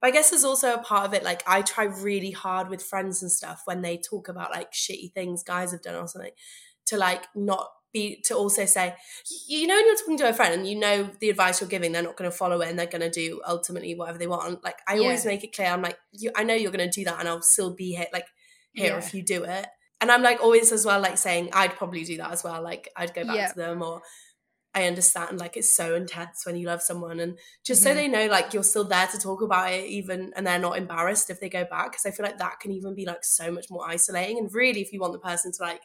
[0.00, 2.82] But i guess there's also a part of it like i try really hard with
[2.82, 6.32] friends and stuff when they talk about like shitty things guys have done or something
[6.86, 8.94] to like not be to also say
[9.48, 11.92] you know when you're talking to a friend and you know the advice you're giving
[11.92, 14.62] they're not going to follow it and they're going to do ultimately whatever they want
[14.62, 17.04] like i always make it clear i'm like you i know you're going to do
[17.06, 18.26] that and i'll still be here like
[18.74, 18.98] here Yeah.
[18.98, 19.66] if you do it
[20.02, 22.90] and i'm like always as well like saying i'd probably do that as well like
[22.96, 23.48] i'd go back Yeah.
[23.48, 24.02] to them or
[24.76, 27.94] I understand like it's so intense when you love someone and just so Mhm.
[27.94, 31.30] they know like you're still there to talk about it even and they're not embarrassed
[31.30, 33.66] if they go back because I feel like that can even be like so much
[33.70, 35.82] more isolating and really if you want the person to like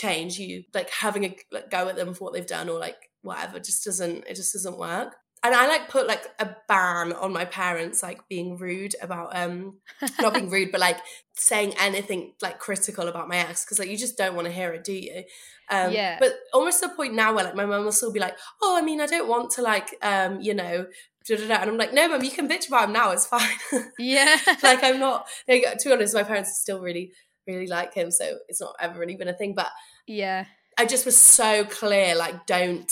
[0.00, 2.96] change you like having a like, go at them for what they've done or like
[3.22, 7.32] whatever just doesn't it just doesn't work and I like put like a ban on
[7.32, 9.78] my parents like being rude about um
[10.20, 10.98] not being rude but like
[11.34, 14.72] saying anything like critical about my ex because like you just don't want to hear
[14.72, 15.24] it do you
[15.70, 16.16] um Yeah.
[16.20, 18.76] but almost to the point now where like my mum will still be like oh
[18.78, 20.86] I mean I don't want to like um you know
[21.26, 21.56] da, da, da.
[21.62, 23.58] and I'm like no mum you can bitch about him now it's fine
[23.98, 24.36] Yeah.
[24.62, 27.12] like I'm not like, to be honest my parents still really
[27.46, 29.70] really like him so it's not ever really been a thing but
[30.10, 30.44] yeah.
[30.78, 32.90] I just was so clear like don't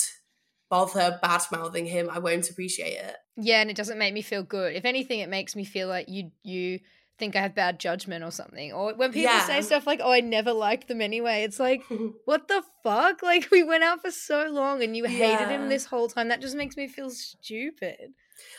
[0.70, 4.42] bother bad mouthing him I won't appreciate it Yeah, and it doesn't make me feel
[4.42, 4.74] good.
[4.74, 6.80] If anything, it makes me feel like you you
[7.18, 8.72] think I have bad judgment or something.
[8.72, 9.44] Or when people Yeah.
[9.46, 11.82] say stuff like, "Oh, I never liked them anyway," it's like,
[12.26, 13.22] what the fuck?
[13.22, 16.28] Like we went out for so long and you hated him this whole time.
[16.28, 18.12] That just makes me feel stupid.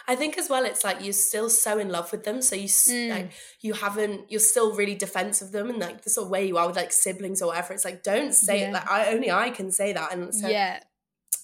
[0.08, 2.68] I think as well, it's like you're still so in love with them, so you
[2.68, 3.10] mm.
[3.10, 6.46] like you haven't, you're still really defensive of them, and like the sort of way
[6.48, 7.74] you are with like siblings or whatever.
[7.74, 8.70] It's like don't say Yeah.
[8.70, 8.74] it.
[8.74, 10.80] Like I only I can say that, and so yeah,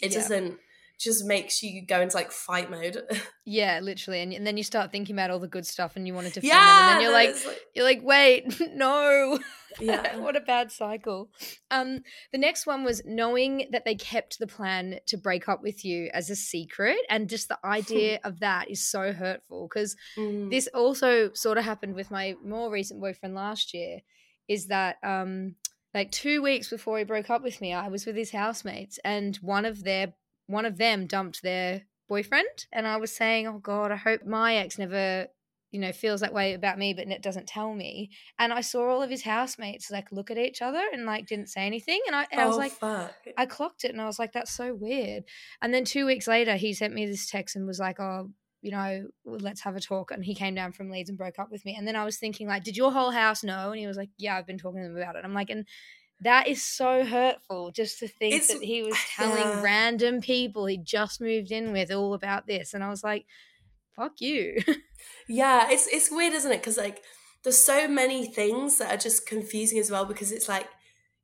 [0.01, 0.17] it yeah.
[0.17, 0.59] doesn't.
[0.99, 2.97] Just makes you go into like fight mode.
[3.45, 4.21] yeah, literally.
[4.21, 6.33] And, and then you start thinking about all the good stuff and you want to
[6.33, 9.39] defend them, yeah, and then you're like, like- you're like, wait, no.
[9.79, 10.15] Yeah.
[10.19, 11.29] what a bad cycle.
[11.69, 11.99] Um,
[12.31, 16.09] the next one was knowing that they kept the plan to break up with you
[16.13, 20.49] as a secret, and just the idea of that is so hurtful because Mm.
[20.49, 23.99] this also sort of happened with my more recent boyfriend last year.
[24.47, 25.55] Is that um,
[25.93, 29.35] like two weeks before he broke up with me, I was with his housemates, and
[29.37, 30.13] one of their
[30.47, 34.55] one of them dumped their boyfriend, and I was saying, "Oh God, I hope my
[34.55, 35.27] ex never."
[35.71, 38.09] You know, feels that way about me, but it doesn't tell me.
[38.39, 41.49] And I saw all of his housemates like look at each other and like didn't
[41.49, 41.99] say anything.
[42.07, 43.13] And I, and I was Oh, like, fuck.
[43.35, 45.23] I clocked it and I was like, that's so weird.
[45.61, 48.29] And then two weeks later, he sent me this text and was like, oh,
[48.61, 50.11] you know, let's have a talk.
[50.11, 51.75] And he came down from Leeds and broke up with me.
[51.77, 53.71] And then I was thinking, like, did your whole house know?
[53.71, 55.25] And he was like, yeah, I've been talking to them about it.
[55.25, 55.67] I'm like, and
[56.21, 59.61] that is so hurtful just to think It's- that he was telling yeah.
[59.61, 62.73] random people he just moved in with all about this.
[62.73, 63.25] And I was like,
[63.95, 64.61] fuck you.
[65.27, 66.57] Yeah, it's it's weird, isn't it?
[66.61, 67.01] Because like
[67.43, 70.05] there's so many things that are just confusing as well.
[70.05, 70.67] Because it's like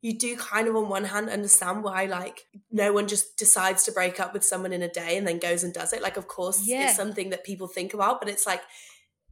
[0.01, 3.91] you do kind of on one hand understand why like no one just decides to
[3.91, 6.01] break up with someone in a day and then goes and does it.
[6.01, 6.87] Like of course Yeah.
[6.87, 8.61] it's something that people think about, but it's like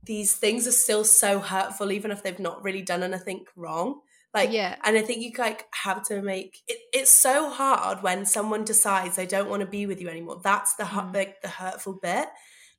[0.04, 4.00] these things are still so hurtful, even if they've not really done anything wrong.
[4.34, 4.76] Like Yeah.
[4.84, 6.78] and I think you like have to make it.
[6.94, 10.39] It's so hard when someone decides they don't want to be with you anymore.
[10.44, 11.13] That's the Mm.
[11.13, 12.28] like the hurtful bit.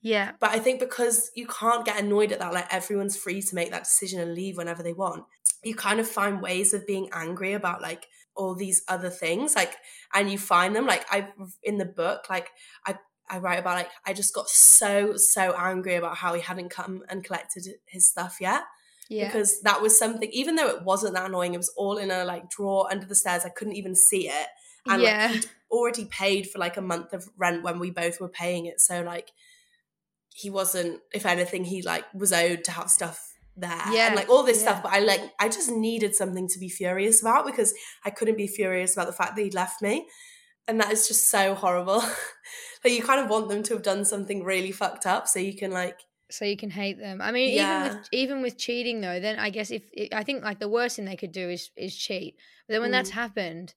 [0.03, 0.33] yeah.
[0.41, 3.71] But I think because you can't get annoyed at that, like everyone's free to make
[3.73, 5.25] that decision and leave whenever they want,
[5.63, 9.55] you kind of find ways of being angry about like all these other things.
[9.55, 9.77] Like,
[10.15, 10.87] and you find them.
[10.87, 11.29] Like, I,
[11.63, 12.49] in the book, like,
[12.87, 12.97] I,
[13.29, 17.03] I write about like, I just got so, so angry about how he hadn't come
[17.11, 18.63] and collected his stuff yet.
[19.11, 19.27] Yeah.
[19.27, 22.25] Because that was something, even though it wasn't that annoying, it was all in a
[22.25, 23.45] like drawer under the stairs.
[23.45, 24.47] I couldn't even see it.
[24.89, 25.27] And Yeah.
[25.27, 28.65] like, he'd already paid for like a month of rent when we both were paying
[28.67, 28.81] it.
[28.81, 29.31] So, like,
[30.33, 34.29] he wasn't if anything he like was owed to have stuff there Yeah, and like
[34.31, 34.71] all this yeah.
[34.71, 38.37] stuff but i like i just needed something to be furious about because i couldn't
[38.37, 40.07] be furious about the fact that he'd left me
[40.69, 41.99] and that is just so horrible
[42.85, 45.55] like you kind of want them to have done something really fucked up so you
[45.55, 45.99] can like
[46.31, 47.21] so you can hate them.
[47.21, 47.55] I mean, Yeah.
[47.55, 50.97] even with even with cheating though, then I guess if I think like the worst
[50.97, 52.37] thing they could do is is cheat.
[52.67, 53.13] But then when that's Mm.
[53.13, 53.75] happened,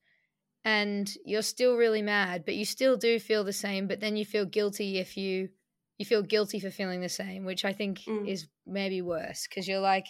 [0.64, 4.26] and you're still really mad, but you still do feel the same, but then you
[4.26, 5.50] feel guilty if you
[5.98, 8.26] you feel guilty for feeling the same, which I think Mm.
[8.26, 10.08] is maybe worse because you're like,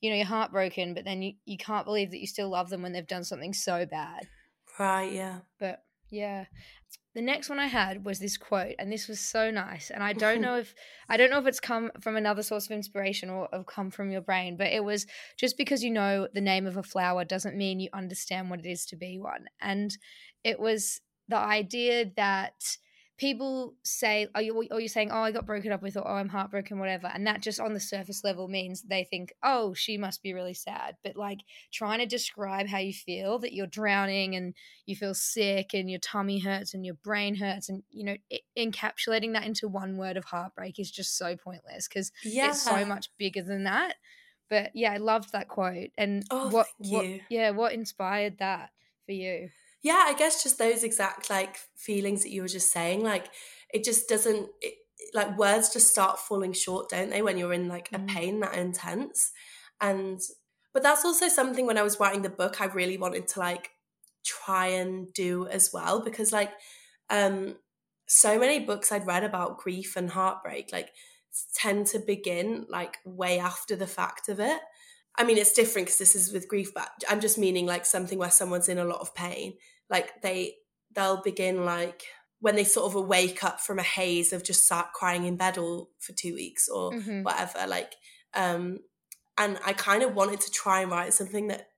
[0.00, 2.82] you know, you're heartbroken, but then you you can't believe that you still love them
[2.82, 4.28] when they've done something so bad.
[4.78, 6.44] right yeah But yeah.
[7.14, 9.90] The next one I had was this quote, and this was so nice.
[9.90, 10.74] And I don't know if
[11.08, 14.10] I don't know if it's come from another source of inspiration or have come from
[14.10, 17.56] your brain, but it was just because you know the name of a flower doesn't
[17.56, 19.46] mean you understand what it is to be one.
[19.60, 19.96] And
[20.42, 22.54] it was the idea that
[23.16, 26.14] people say, "Are you?" Or you're saying, "Oh, I got broken up with," or "Oh,
[26.14, 29.96] I'm heartbroken," whatever, and that just on the surface level means they think, "Oh, she
[29.98, 31.40] must be really sad." But like
[31.72, 34.54] trying to describe how you feel, that you're drowning and
[34.86, 38.40] you feel sick and your tummy hurts and your brain hurts, and you know, i
[38.58, 42.84] encapsulating that into one word of heartbreak is just so pointless because yeah it's so
[42.84, 43.96] much bigger than that.
[44.50, 45.90] But yeah, I loved that quote.
[45.96, 48.70] And Oh, what, what yeah, what inspired that
[49.06, 49.50] for you?
[49.84, 53.26] Yeah i guess just those exact like feelings that you were just saying like
[53.72, 54.74] it just doesn't it,
[55.12, 58.08] like words just start falling short don't they when you're in like a Mm.
[58.08, 59.30] pain that intense
[59.80, 60.20] and
[60.72, 63.70] but that's also something when i was writing the book i really wanted to like
[64.24, 66.52] try and do as well because like
[67.10, 67.56] um
[68.08, 70.90] so many books i'd read about grief and heartbreak like
[71.54, 74.60] tend to begin like way after the fact of it
[75.16, 78.18] I mean, it's different because this is with grief, but I'm just meaning like something
[78.18, 79.54] where someone's in a lot of pain.
[79.90, 80.54] Like they,
[80.94, 82.02] they'll begin like
[82.40, 85.56] when they sort of wake up from a haze of just sat crying in bed
[85.58, 87.22] all for two weeks or Mhm.
[87.24, 87.66] whatever.
[87.66, 87.94] Like,
[88.34, 88.80] um,
[89.38, 91.68] and I kind of wanted to try and write something that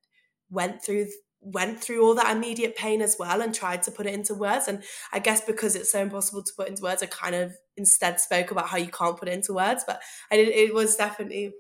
[0.51, 1.07] went through
[1.41, 4.67] went through all that immediate pain as well and tried to put it into words
[4.67, 4.83] and
[5.13, 8.51] i guess because it's so impossible to put into words i kind of instead spoke
[8.51, 10.01] about how you can't put it into words but
[10.31, 11.53] i did it was definitely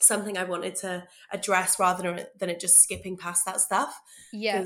[0.00, 4.00] something i wanted to address rather than, than it just skipping past that stuff
[4.32, 4.64] Yeah.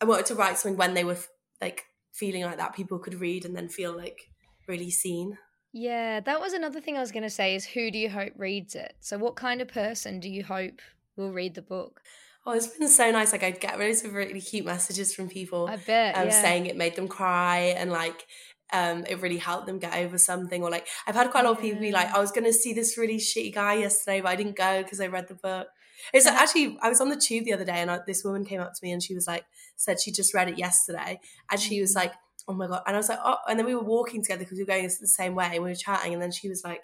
[0.00, 1.18] I wanted to write something when they were
[1.60, 4.30] like feeling like that people could read and then feel like
[4.66, 5.38] really seen
[5.72, 8.32] Yeah, that was another thing I was going to say is who do you hope
[8.36, 8.94] reads it?
[9.00, 10.80] So what kind of person do you hope
[11.16, 12.00] will read the book?
[12.46, 13.32] Oh, it's been so nice.
[13.32, 15.68] Like I'd get loads of really cute messages from people.
[15.68, 16.42] I bet, Um, yeah.
[16.42, 18.26] saying it made them cry and like
[18.72, 20.62] um it really helped them get over something.
[20.62, 22.72] Or like I've had quite a lot of people be like, I was gonna see
[22.72, 25.68] this really shitty guy yesterday, but I didn't go because I read the book.
[26.12, 26.36] It's Uh-huh.
[26.40, 28.72] actually I was on the tube the other day and I, this woman came up
[28.74, 29.44] to me and she was like
[29.76, 31.20] said she just read it yesterday
[31.50, 31.82] and she Mm-hmm.
[31.82, 32.12] was like,
[32.46, 32.82] oh my god.
[32.86, 33.36] And I was like, oh.
[33.48, 35.70] And then we were walking together because we were going the same way and we
[35.70, 36.82] were chatting and then she was like,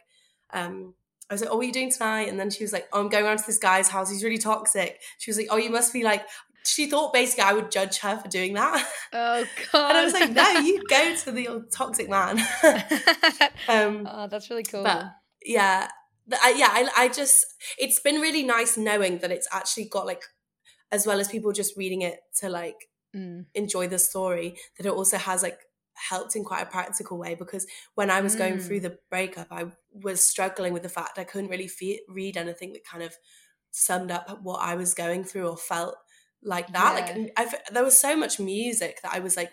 [0.53, 0.95] um.
[1.31, 3.01] I was like, "Oh, what are you doing tonight?" And then she was like, "Oh,
[3.01, 4.11] I'm going around to this guy's house.
[4.11, 6.23] He's really toxic." She was like, "Oh, you must be like."
[6.67, 8.87] She thought basically I would judge her for doing that.
[9.11, 9.89] Oh god.
[9.89, 12.39] And I was like, no, you go to the old toxic man.
[13.69, 14.83] um, oh, that's really cool.
[14.85, 15.07] but
[15.45, 15.89] yeah,
[16.43, 17.45] I, yeah, I, I just,
[17.79, 20.23] it's been really nice knowing that it's actually got like,
[20.93, 22.77] as well as people just reading it to like
[23.15, 23.47] Mm.
[23.55, 25.61] enjoy the story, that it also has like
[25.95, 27.65] helped in quite a practical way because
[27.95, 28.67] when I was going Mm.
[28.67, 32.73] through the breakup, I was struggling with the fact I couldn't really fe- read anything
[32.73, 33.15] that kind of
[33.71, 35.95] summed up what I was going through or felt
[36.43, 37.09] like that.
[37.09, 37.17] Yeah.
[37.23, 39.53] Like I've, there was so much music that I was like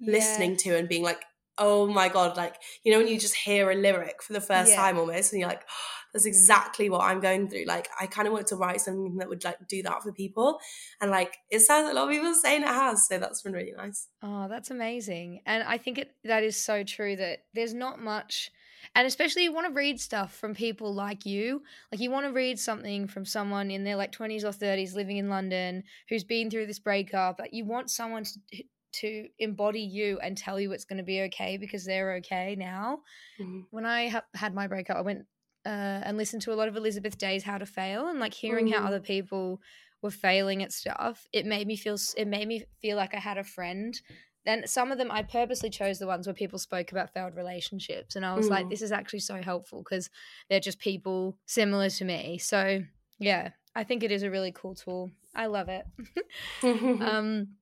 [0.00, 0.12] Yeah.
[0.12, 1.24] listening to and being like,
[1.58, 4.72] oh my god, like you know when you just hear a lyric for the first
[4.72, 4.76] Yeah.
[4.76, 7.64] time almost, and you're like, oh, that's exactly what I'm going through.
[7.66, 10.58] Like I kind of wanted to write something that would like do that for people,
[11.00, 13.72] and like it sounds a lot of people saying it has, so that's been really
[13.72, 14.08] nice.
[14.22, 15.42] Oh, that's amazing.
[15.44, 18.50] And I think it that is so true that there's not much
[18.94, 21.62] and especially you want to read stuff from people like you.
[21.90, 25.16] Like you want to read something from someone in their like 20s or 30s living
[25.16, 27.38] in London who's been through this breakup.
[27.38, 31.22] Like you want someone to to embody you and tell you it's going to be
[31.22, 33.02] okay because they're okay now.
[33.38, 33.66] Mhm.
[33.70, 35.26] When I ha- had my breakup, I went
[35.66, 38.68] uh, and listened to a lot of Elizabeth Day's How to Fail and like hearing
[38.68, 38.86] how Mhm.
[38.86, 39.60] other people
[40.02, 41.26] were failing at stuff.
[41.32, 44.00] It made me feel it made me feel like I had a friend
[44.44, 48.14] then some of them I purposely chose the ones where people spoke about failed relationships
[48.14, 48.70] and I was like Mm.
[48.70, 50.08] this is actually so helpful because
[50.48, 52.38] they're just people similar to me.
[52.38, 52.84] So
[53.18, 55.10] yeah, I think it is a really cool tool.
[55.34, 55.84] I love it.
[57.00, 57.56] um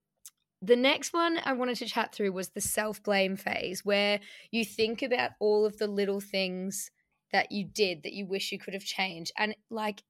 [0.61, 4.19] the next one I wanted to chat through was the self-blame phase where
[4.51, 6.91] you think about all of the little things
[7.35, 10.03] that you did that you wish you could have changed and like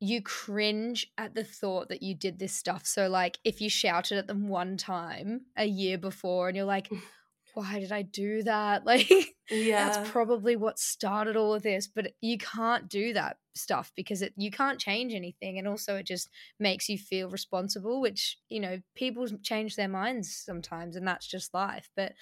[0.00, 2.86] you cringe at the thought that you did this stuff.
[2.86, 6.88] So, like, if you shouted at them one time a year before and you're like,
[7.54, 8.84] why did I do that?
[8.86, 9.10] Like,
[9.50, 11.86] yeah, that's probably what started all of this.
[11.86, 15.58] But you can't do that stuff because it, you can't change anything.
[15.58, 20.34] And also, it just makes you feel responsible, which, you know, people change their minds
[20.34, 21.90] sometimes, and that's just life.
[21.94, 22.14] But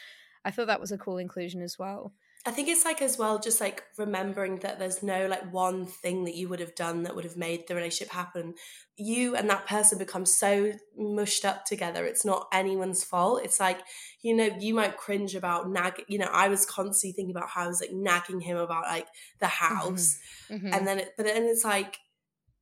[0.45, 2.13] I thought that was a cool inclusion as well.
[2.49, 6.25] I think it's like as well, just like remembering that there's no like one thing
[6.25, 8.55] that you would have done that would have made the relationship happen.
[8.97, 12.07] You and that person become so mushed up together.
[12.07, 13.43] It's not anyone's fault.
[13.45, 13.81] It's like,
[14.23, 16.03] you know, you might cringe about nag.
[16.09, 19.09] You know, I was constantly thinking about how I was like nagging him about like
[19.41, 20.19] the house.
[20.51, 20.75] Mhm.
[20.75, 21.99] And then, it, but then it's like,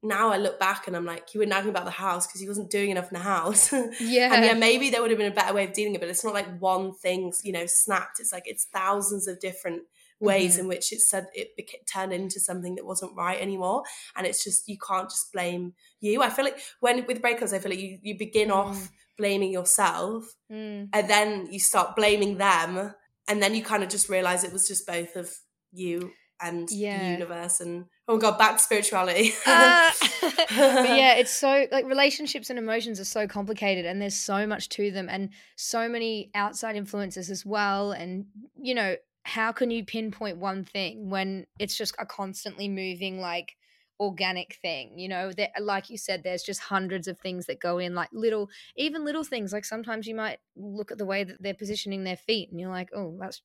[0.07, 2.49] now I look back and I'm like, you were nagging about the house because he
[2.49, 3.73] wasn't doing enough in the house.
[4.01, 4.35] Yeah.
[4.35, 6.11] and yeah, maybe there would have been a better way of dealing with it, but
[6.11, 8.21] it's not like one thing, you know, snapped.
[8.21, 9.83] It's like it's thousands of different
[10.19, 10.61] ways Mhm.
[10.61, 11.49] in which it said it
[11.93, 13.83] turned into something that wasn't right anymore.
[14.17, 16.23] And it's just you can't just blame you.
[16.23, 18.89] I feel like when with breakups, I feel like you you begin off
[19.19, 20.89] blaming yourself, Mm.
[20.93, 22.95] and then you start blaming them,
[23.29, 25.35] and then you kind of just realize it was just both of
[25.73, 26.99] you and Yeah.
[26.99, 27.61] the universe.
[27.61, 29.33] And oh god, back to spirituality.
[29.47, 29.95] Ah.
[30.21, 34.69] but yeah, it's so like relationships and emotions are so complicated and there's so much
[34.71, 37.93] to them and so many outside influences as well.
[37.93, 38.27] And
[38.61, 43.57] you know, how can you pinpoint one thing when it's just a constantly moving like
[43.99, 47.79] organic thing you know that like you said there's just hundreds of things that go
[47.79, 51.41] in like little even little things like sometimes you might look at the way that
[51.41, 53.41] they're positioning their feet and you're like oh that's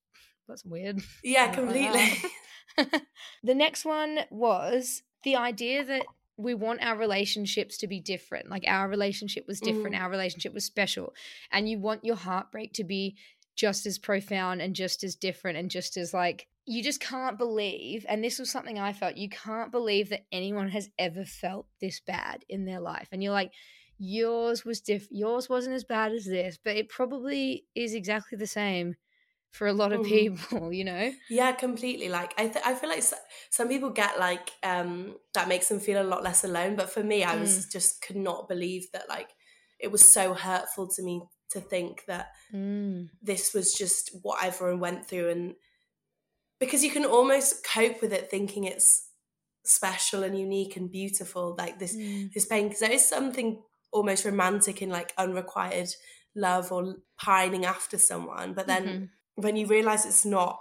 [0.49, 1.99] that's weird yeah, like completely.
[1.99, 2.31] that.
[3.43, 6.05] the next one was the idea that
[6.37, 8.49] we want our relationships to be different.
[8.49, 10.01] Like our relationship was different, Mm.
[10.01, 11.13] our relationship was special.
[11.51, 13.15] And you want your heartbreak to be
[13.55, 18.05] just as profound and just as different and just as like you just can't believe
[18.07, 21.99] and this was something I felt you can't believe that anyone has ever felt this
[21.99, 23.09] bad in their life.
[23.11, 23.51] And you're like
[23.99, 28.47] yours was diff yours wasn't as bad as this, but it probably is exactly the
[28.47, 28.95] same
[29.51, 30.07] for a lot of Mhm.
[30.09, 31.13] people, you know?
[31.29, 32.09] Yeah, completely.
[32.09, 33.03] Like I, th- I feel like
[33.49, 36.75] some people get like um that makes them feel a lot less alone.
[36.75, 39.29] But for me, I was just could not believe that like
[39.79, 43.09] it was so hurtful to me to think that Mm.
[43.21, 45.55] this was just what everyone went through, and
[46.59, 49.09] because you can almost cope with it thinking it's
[49.65, 52.33] special and unique and beautiful, like this Mm.
[52.33, 52.65] this pain.
[52.67, 55.89] Because there is something almost romantic in like unrequited
[56.35, 59.09] love or pining after someone, but then Mhm.
[59.35, 60.59] When you realize it's not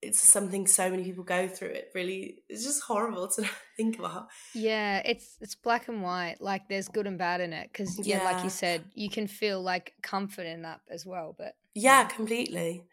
[0.00, 3.44] it's something so many people go through it really it's just horrible to
[3.76, 6.36] think about Yeah, it's it's black and white.
[6.40, 9.60] Like there's good and bad in it because yeah, like you said, you can feel
[9.60, 11.34] like comfort in that as well.
[11.36, 12.84] But yeah completely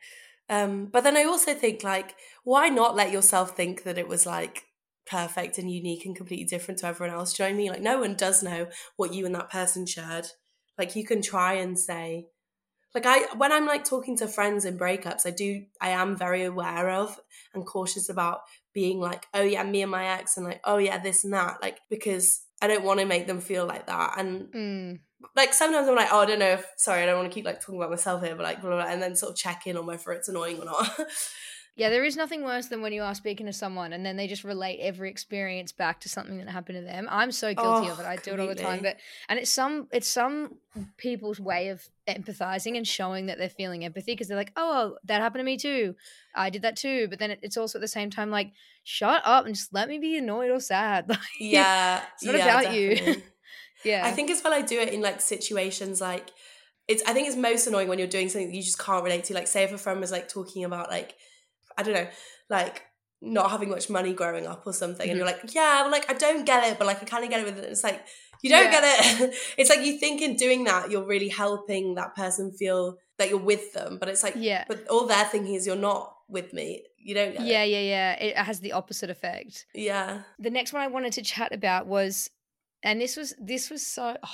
[0.49, 4.25] um but then i also think like why not let yourself think that it was
[4.25, 4.63] like
[5.07, 7.71] perfect and unique and completely different to everyone else do you know what i mean
[7.71, 10.27] like no one does know what you and that person shared
[10.77, 12.25] like you can try and say
[12.95, 16.43] like i when i'm like talking to friends in breakups i do i am very
[16.43, 17.19] aware of
[17.53, 18.39] and cautious about
[18.73, 21.57] being like oh yeah me and my ex and like oh yeah this and that
[21.61, 24.99] like because i don't want to make them feel like that and mm,
[25.35, 27.45] like sometimes I'm like, oh, I don't know if sorry, I don't want to keep
[27.45, 29.65] like talking about myself here, but like, blah, blah, blah, and then sort of check
[29.65, 30.89] in on whether it's annoying or not.
[31.77, 34.27] yeah, there is nothing worse than when you are speaking to someone and then they
[34.27, 37.05] just relate every experience back to something that happened to them.
[37.11, 38.03] I'm so guilty Oh, of it.
[38.05, 38.81] Oh, I do it all the time.
[38.81, 38.95] But
[39.27, 40.55] and it's some it's some
[40.95, 45.19] people's way of empathizing and showing that they're feeling empathy because they're like, oh, that
[45.19, 45.95] happened to me too.
[46.33, 47.07] I did that too.
[47.09, 48.53] But then it, it's also at the same time like,
[48.85, 51.09] shut up and just let me be annoyed or sad.
[51.09, 53.21] Like, yeah, it's not yeah, about you.
[53.83, 54.03] yeah.
[54.05, 56.29] I think as well I do it in like situations like
[56.87, 59.25] it's I think it's most annoying when you're doing something that you just can't relate
[59.25, 59.33] to.
[59.33, 61.15] Like say if a friend was like talking about like
[61.77, 62.07] I don't know,
[62.49, 62.83] like
[63.21, 65.45] not having much money growing up or something, and you're Mm-hmm.
[65.45, 67.45] like, yeah, well, like I don't get it, but like I kind of get it
[67.45, 67.65] with it.
[67.71, 68.05] It's like
[68.41, 68.81] you don't Yeah.
[68.81, 68.83] get
[69.21, 69.35] it.
[69.57, 73.39] it's like you think in doing that you're really helping that person feel that you're
[73.39, 74.65] with them, but it's like, Yeah.
[74.67, 76.83] but all they're thinking is you're not with me.
[76.97, 77.69] You don't yeah, it.
[77.69, 78.13] yeah, yeah.
[78.13, 79.65] It has the opposite effect.
[79.73, 80.23] Yeah.
[80.39, 82.29] the next one I wanted to chat about was,
[82.83, 84.17] and this was this was so.
[84.23, 84.29] oh,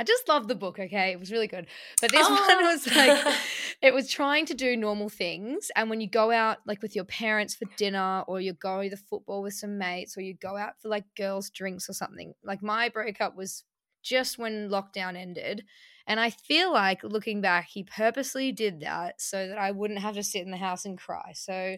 [0.00, 0.78] I just love the book.
[0.78, 1.66] Okay, it was really good,
[2.00, 2.72] but this one Oh.
[2.72, 3.36] was like, oh.
[3.82, 7.04] it was trying to do normal things, and when you go out like with your
[7.04, 10.56] parents for dinner, or you go to the football with some mates, or you go
[10.56, 12.32] out for like girls' drinks or something.
[12.42, 13.64] Like my breakup was
[14.02, 15.64] just when lockdown ended.
[16.06, 20.14] And I feel like looking back, he purposely did that so that I wouldn't have
[20.14, 21.32] to sit in the house and cry.
[21.34, 21.76] So,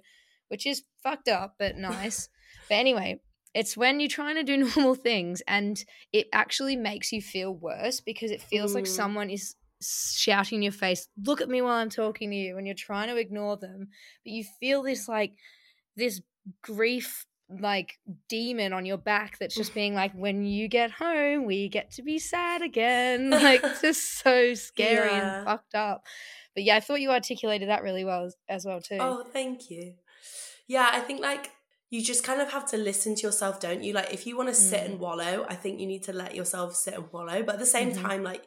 [0.49, 2.29] which is fucked up, but nice.
[2.69, 3.21] but anyway,
[3.55, 8.01] it's when you're trying to do normal things and it actually makes you feel worse
[8.01, 8.89] because it feels like Mm.
[8.89, 12.67] someone is shouting in your face, look at me while I'm talking to you, and
[12.67, 13.89] you're trying to ignore them.
[14.25, 15.33] But you feel this like,
[15.97, 16.21] this
[16.63, 17.27] grief
[17.61, 17.99] like
[18.31, 22.03] demon on your back that's just being like when you get home we get to
[22.03, 25.37] be sad again like just so scary Yeah.
[25.37, 26.03] and fucked up
[26.55, 29.71] but yeah i thought you articulated that really well as, as well too Oh, thank
[29.71, 29.95] you.
[30.67, 31.51] Yeah, I think like
[31.93, 33.93] you just kind of have to listen to yourself, don't you?
[33.93, 34.87] Like if you want to sit Mm.
[34.87, 37.43] and wallow, I think you need to let yourself sit and wallow.
[37.43, 38.03] But at the same Mhm.
[38.03, 38.45] time, like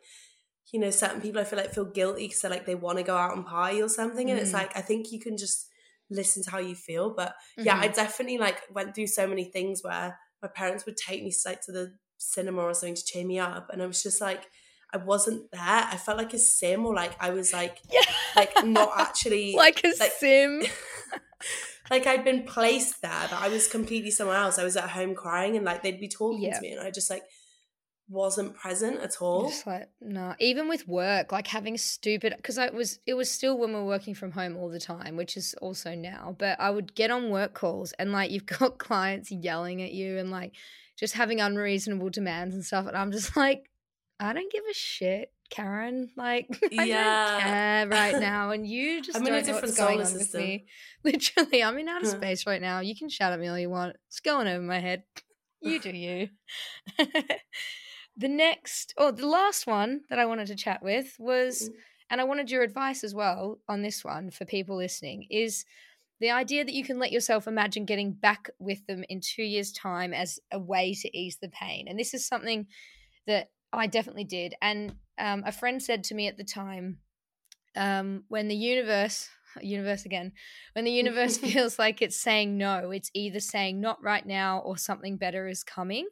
[0.71, 3.03] you know, certain people I feel like feel guilty because they're like they want to
[3.11, 4.59] go out and party or something, and it's Mm.
[4.61, 5.67] like I think you can just
[6.09, 7.05] listen to how you feel.
[7.21, 7.83] But yeah, Mhm.
[7.83, 10.07] I definitely like went through so many things where
[10.41, 11.85] my parents would take me like to the
[12.17, 14.43] cinema or something to cheer me up, and I was just like.
[14.93, 15.59] I wasn't there.
[15.93, 17.99] I felt like a sim, or like I was like, yeah
[18.35, 20.61] like not actually like a like- sim
[21.89, 24.57] like I'd been placed there, but I was completely somewhere else.
[24.59, 26.55] I was at home crying, and like they'd be talking Yeah.
[26.55, 27.23] to me, and I just like
[28.07, 29.47] wasn't present at all.
[29.49, 33.57] Just like no, even with work, like having stupid because I was it was still
[33.57, 36.36] when we're working from home all the time, which is also now.
[36.38, 40.17] But I would get on work calls and like you've got clients yelling at you
[40.19, 40.53] and like
[40.97, 43.69] just having unreasonable demands and stuff, and I'm just like,
[44.19, 46.09] I don't give a shit, Karen.
[46.15, 47.03] Like I Yeah.
[47.03, 49.97] don't care right now, and you just I'm in a don't know what's different going
[49.99, 50.41] solar on system.
[50.41, 50.65] with me.
[51.03, 52.11] Literally, I'm in outer Huh.
[52.17, 52.79] space right now.
[52.79, 53.95] You can shout at me all you want.
[54.07, 55.03] It's going over my head.
[55.61, 56.29] You do you.
[58.17, 61.73] the next, or the last one that I wanted to chat with was, Mhm.
[62.11, 65.65] and I wanted your advice as well on this one for people listening, is
[66.19, 69.71] the idea that you can let yourself imagine getting back with them in two years'
[69.73, 71.87] time as a way to ease the pain.
[71.87, 72.67] And this is something
[73.27, 74.55] that I definitely did.
[74.61, 76.99] And um, a friend said to me at the time,
[77.76, 79.30] um, when the universe,
[79.61, 80.34] universe again,
[80.73, 84.78] when the universe feels like it's saying no, it's either saying not right now or
[84.78, 86.07] something better is coming.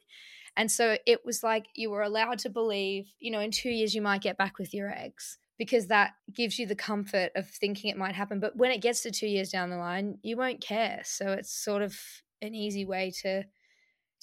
[0.56, 3.94] And so it was like you were allowed to believe, you know, in two years
[3.94, 7.90] you might get back with your ex because that gives you the comfort of thinking
[7.90, 8.40] it might happen.
[8.40, 11.00] But when it gets to two years down the line, you won't care.
[11.04, 11.96] So it's sort of
[12.42, 13.44] an easy way to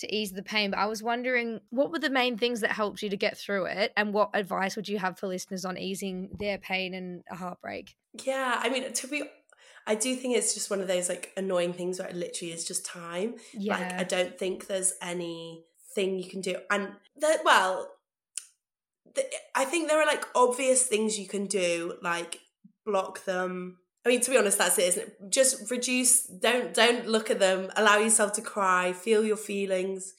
[0.01, 0.71] to ease the pain.
[0.71, 3.65] But I was wondering what were the main things that helped you to get through
[3.65, 7.35] it and what advice would you have for listeners on easing their pain and a
[7.35, 7.95] heartbreak?
[8.23, 9.23] Yeah, I mean, to be,
[9.87, 12.65] I do think it's just one of those like annoying things where it literally is
[12.65, 13.35] just time.
[13.53, 13.77] Yeah.
[13.77, 16.57] Like I don't think there's any thing you can do.
[16.69, 17.89] And that well,
[19.15, 19.23] the,
[19.55, 22.39] I think there are like obvious things you can do, like
[22.85, 23.77] block them.
[24.05, 25.29] I mean, to be honest, that's it, isn't it?
[25.29, 26.23] Just reduce.
[26.25, 27.69] Don't don't look at them.
[27.75, 28.93] Allow yourself to cry.
[28.93, 30.13] Feel your feelings.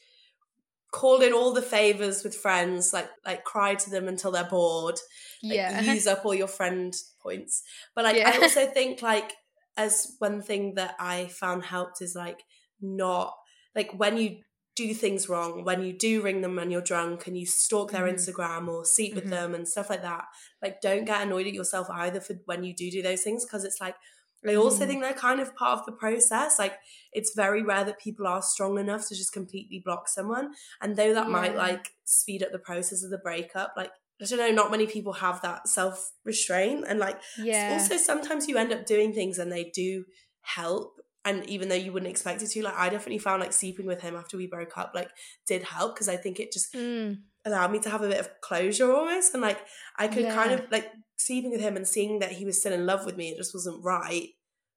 [0.92, 2.92] Call in all the favors with friends.
[2.92, 5.00] Like like cry to them until they're bored.
[5.42, 5.80] Like, Yeah.
[5.94, 7.62] use up all your friend points.
[7.94, 8.30] But like, Yeah.
[8.34, 9.32] I also think like
[9.76, 12.40] as one thing that I found helped is like
[12.80, 13.34] not
[13.74, 14.38] like when you
[14.74, 18.04] do things wrong, when you do ring them when you're drunk and you stalk their
[18.06, 18.14] Mhm.
[18.14, 19.30] Instagram or sleep with Mhm.
[19.30, 20.24] them and stuff like that,
[20.62, 23.64] like don't get annoyed at yourself either for when you do do those things because
[23.64, 23.96] it's like
[24.44, 24.88] I also Mm.
[24.88, 26.58] think they're kind of part of the process.
[26.58, 26.78] Like
[27.12, 31.14] it's very rare that people are strong enough to just completely block someone, and though
[31.14, 34.70] that might like speed up the process of the breakup, like I don't know, not
[34.72, 37.68] many people have that self restraint, and like Yeah.
[37.72, 40.06] also sometimes you end up doing things and they do
[40.40, 43.86] help and even though you wouldn't expect it to like i definitely found like sleeping
[43.86, 45.10] with him after we broke up like
[45.46, 47.18] did help because i think it just Mm.
[47.44, 49.58] allowed me to have a bit of closure almost and like
[49.98, 52.86] i could kind of like sleeping with him and seeing that he was still in
[52.86, 54.28] love with me it just wasn't right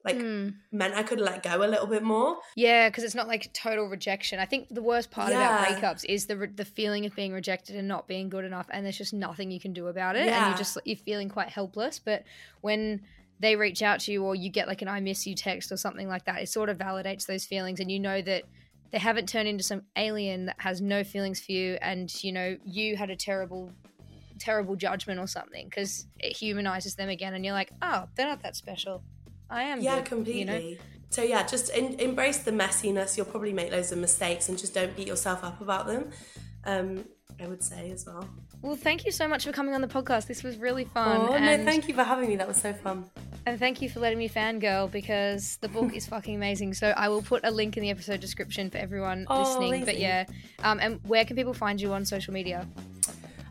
[0.04, 0.54] like Mm.
[0.72, 3.88] meant i could let go a little bit more Yeah, because it's not like total
[3.89, 4.38] rejection.
[4.39, 7.76] I think the worst part about breakups is the re- the feeling of being rejected
[7.76, 10.30] and not being good enough, and there's just nothing you can do about it, and
[10.30, 10.52] Yeah.
[10.52, 11.98] you just you're feeling quite helpless.
[11.98, 12.24] But
[12.62, 13.02] when
[13.40, 15.78] they reach out to you, or you get like an "I miss you" text or
[15.78, 18.44] something like that, it sort of validates those feelings, and you know that
[18.92, 22.58] they haven't turned into some alien that has no feelings for you, and you know
[22.66, 23.72] you had a terrible
[24.40, 28.42] terrible judgment or something because it humanizes them again and you're like oh they're not
[28.44, 29.04] that special.
[29.50, 30.82] I am yeah good, completely you know?
[31.10, 33.16] so yeah just in, embrace the messiness.
[33.16, 36.10] You'll probably make loads of mistakes and just don't beat yourself up about them
[36.66, 37.06] um
[37.42, 38.28] i would say as well
[38.66, 40.26] Well, thank you so much for coming on the podcast.
[40.26, 41.28] This was really fun.
[41.30, 43.05] oh and, no thank you for having me that was so fun
[43.45, 46.74] and thank you for letting me fangirl because the book is fucking amazing.
[46.74, 49.86] So I will put a link in the episode description for everyone Oh, listening.
[49.86, 50.26] But yeah,
[50.63, 52.68] um, and where can people find you on social media?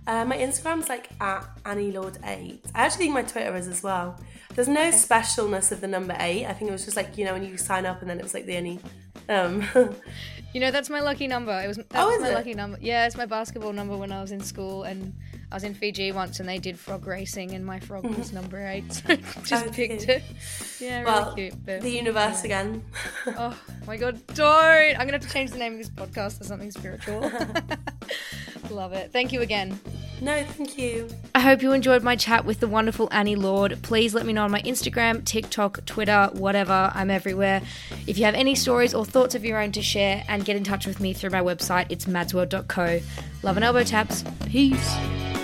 [0.09, 2.65] Uh, my Instagram's like at Annie Lord eight.
[2.75, 4.19] I actually think my Twitter is as well.
[4.55, 6.45] There's no specialness of the number eight.
[6.47, 8.23] I think it was just like you know when you sign up and then it
[8.25, 8.81] was like the only.
[9.29, 9.67] Um,
[10.55, 11.51] You know, that's my lucky number.
[11.61, 12.33] It was Oh, my it?
[12.35, 12.79] lucky number.
[12.81, 15.13] Yeah, it's my basketball number when I was in school, and
[15.51, 18.65] I was in Fiji once, and they did frog racing, and my frog was number
[18.65, 18.85] eight.
[19.05, 20.23] So just Oh, picked it.
[20.79, 21.67] Yeah, really well, cute.
[21.67, 22.85] but- the universe again.
[23.27, 24.47] Oh my god, don't!
[24.95, 27.29] I'm gonna have to change the name of this podcast to something spiritual.
[28.71, 29.11] Love it.
[29.13, 29.79] Thank you again.
[30.25, 31.09] No, thank you.
[31.35, 33.79] I hope you enjoyed my chat with the wonderful Annie Lord.
[33.83, 36.91] Please let me know on my Instagram, TikTok, Twitter, whatever.
[36.95, 37.61] I'm everywhere.
[38.07, 40.65] If you have any stories or thoughts of your own to share, and get in
[40.65, 43.01] touch with me through my website, it's madsworld.co.
[43.43, 44.25] Love and elbow taps.
[44.47, 45.44] Peace.